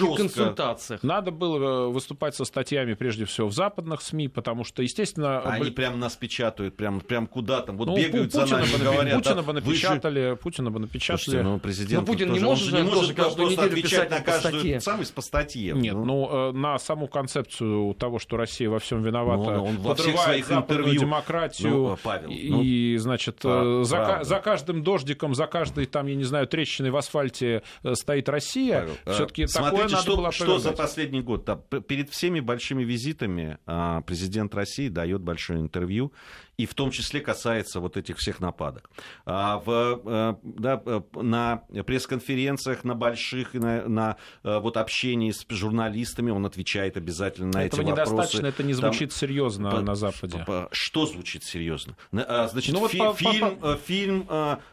[0.00, 1.02] межпарламентских консультациях.
[1.02, 5.40] Надо было э, выступать со статьями, прежде всего, в западных СМИ, потому что, естественно...
[5.40, 5.70] Они были...
[5.70, 9.22] прям нас печатают, прям, прям куда там, вот ну, бегают Путина за нами, бы, говорят...
[9.22, 10.36] Путина бы напечатали, вы...
[10.36, 11.24] Путина бы напечатали.
[11.24, 14.20] Слушайте, ну, президент ну, Путин тоже, не может, же не может каждую неделю отвечать на
[14.20, 15.72] каждую самый по статье.
[15.74, 19.76] Нет, ну, ну э, на саму концепцию того, что Россия во всем виновата, ну, он
[19.78, 25.34] во всех своих интервью демократию ну, Павел, и, ну, значит, э, за, за каждым дождиком,
[25.34, 27.62] за каждой там, я не знаю, трещиной в асфальте
[27.94, 28.88] стоит Россия.
[29.06, 31.44] Все-таки такое надо что, что за последний год?
[31.44, 36.12] Да, перед всеми большими визитами а, президент России дает большое интервью,
[36.56, 38.90] и в том числе касается вот этих всех нападок.
[39.26, 45.44] А в, э, да, э, на пресс-конференциях, на больших, на, на э, вот общении с
[45.48, 48.02] журналистами он отвечает обязательно на Этого эти вопросы.
[48.02, 50.38] Этого недостаточно, это не звучит Там, серьезно по, на Западе.
[50.38, 51.96] По, по, что звучит серьезно?
[52.12, 53.76] А, значит, ну, фи- вот, фильм, по, по...
[53.76, 54.28] фильм,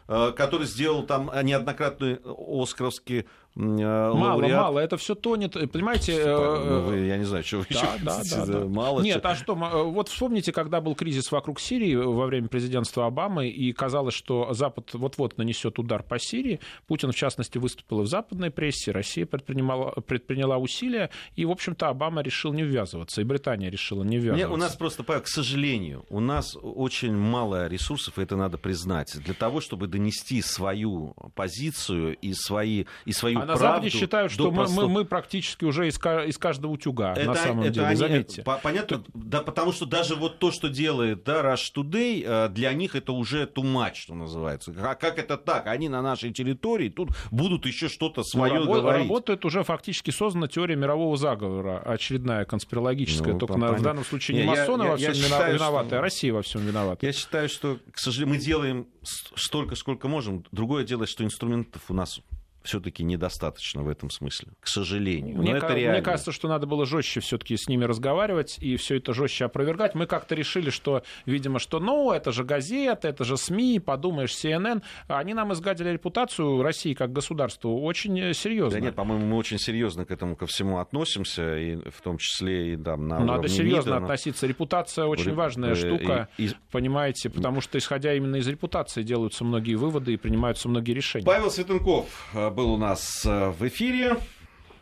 [0.06, 4.60] который сделал там неоднократный оскаровский Мало, лауреат.
[4.60, 6.24] мало, это все тонет, понимаете?
[6.26, 8.64] Ну, вы, я не знаю, что вы да, еще да, да, да.
[8.66, 9.00] мало.
[9.00, 9.28] Нет, что...
[9.28, 14.14] а что, вот вспомните, когда был кризис вокруг Сирии во время президентства Обамы, и казалось,
[14.14, 19.24] что Запад вот-вот нанесет удар по Сирии, Путин, в частности, выступил в западной прессе, Россия
[19.24, 24.48] предпринимала, предприняла усилия, и, в общем-то, Обама решил не ввязываться, и Британия решила не ввязываться.
[24.48, 29.16] Нет, у нас просто, к сожалению, у нас очень мало ресурсов, и это надо признать,
[29.22, 34.50] для того, чтобы донести свою позицию и, свои, и свою а на Западе считают, что
[34.50, 37.96] мы, мы, мы практически уже из, из каждого утюга, это, на самом это деле, они,
[37.96, 38.44] заметьте.
[38.62, 39.06] Понятно, Тут...
[39.14, 43.12] да, потому что даже вот то, что делает да, Rush Today, э, для них это
[43.12, 44.74] уже too much, что называется.
[44.78, 45.66] А как это так?
[45.66, 49.02] Они на нашей территории, тут будут еще что-то свое ну, говорить.
[49.02, 54.36] Работает уже фактически создана теория мирового заговора, очередная конспирологическая, ну, только на, в данном случае
[54.36, 55.98] не, не масоны я, во всем я считаю, виноваты, что...
[55.98, 57.06] а Россия во всем виновата.
[57.06, 60.44] Я считаю, что, к сожалению, мы делаем столько, сколько можем.
[60.52, 62.20] Другое дело, что инструментов у нас
[62.64, 65.38] все-таки недостаточно в этом смысле, к сожалению.
[65.38, 65.92] Мне, это реально.
[65.92, 69.94] мне кажется, что надо было жестче все-таки с ними разговаривать и все это жестче опровергать.
[69.94, 74.82] Мы как-то решили, что, видимо, что ну, это же газета, это же СМИ, подумаешь, CNN.
[75.08, 78.78] Они нам изгадили репутацию России как государства очень серьезно.
[78.78, 82.72] Да нет, по-моему, мы очень серьезно к этому ко всему относимся, и в том числе
[82.72, 84.46] и да, на Надо серьезно МИДа, относиться.
[84.46, 85.36] Репутация очень Реп...
[85.36, 86.50] важная э, штука, и...
[86.70, 91.26] понимаете, потому что исходя именно из репутации делаются многие выводы и принимаются многие решения.
[91.26, 94.16] Павел Светенков э, был у нас э, в эфире.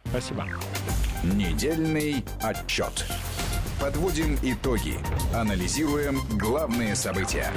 [0.07, 0.47] Спасибо.
[1.25, 3.07] Недельный отчет.
[3.81, 4.99] Подводим итоги.
[5.35, 7.51] Анализируем главные события.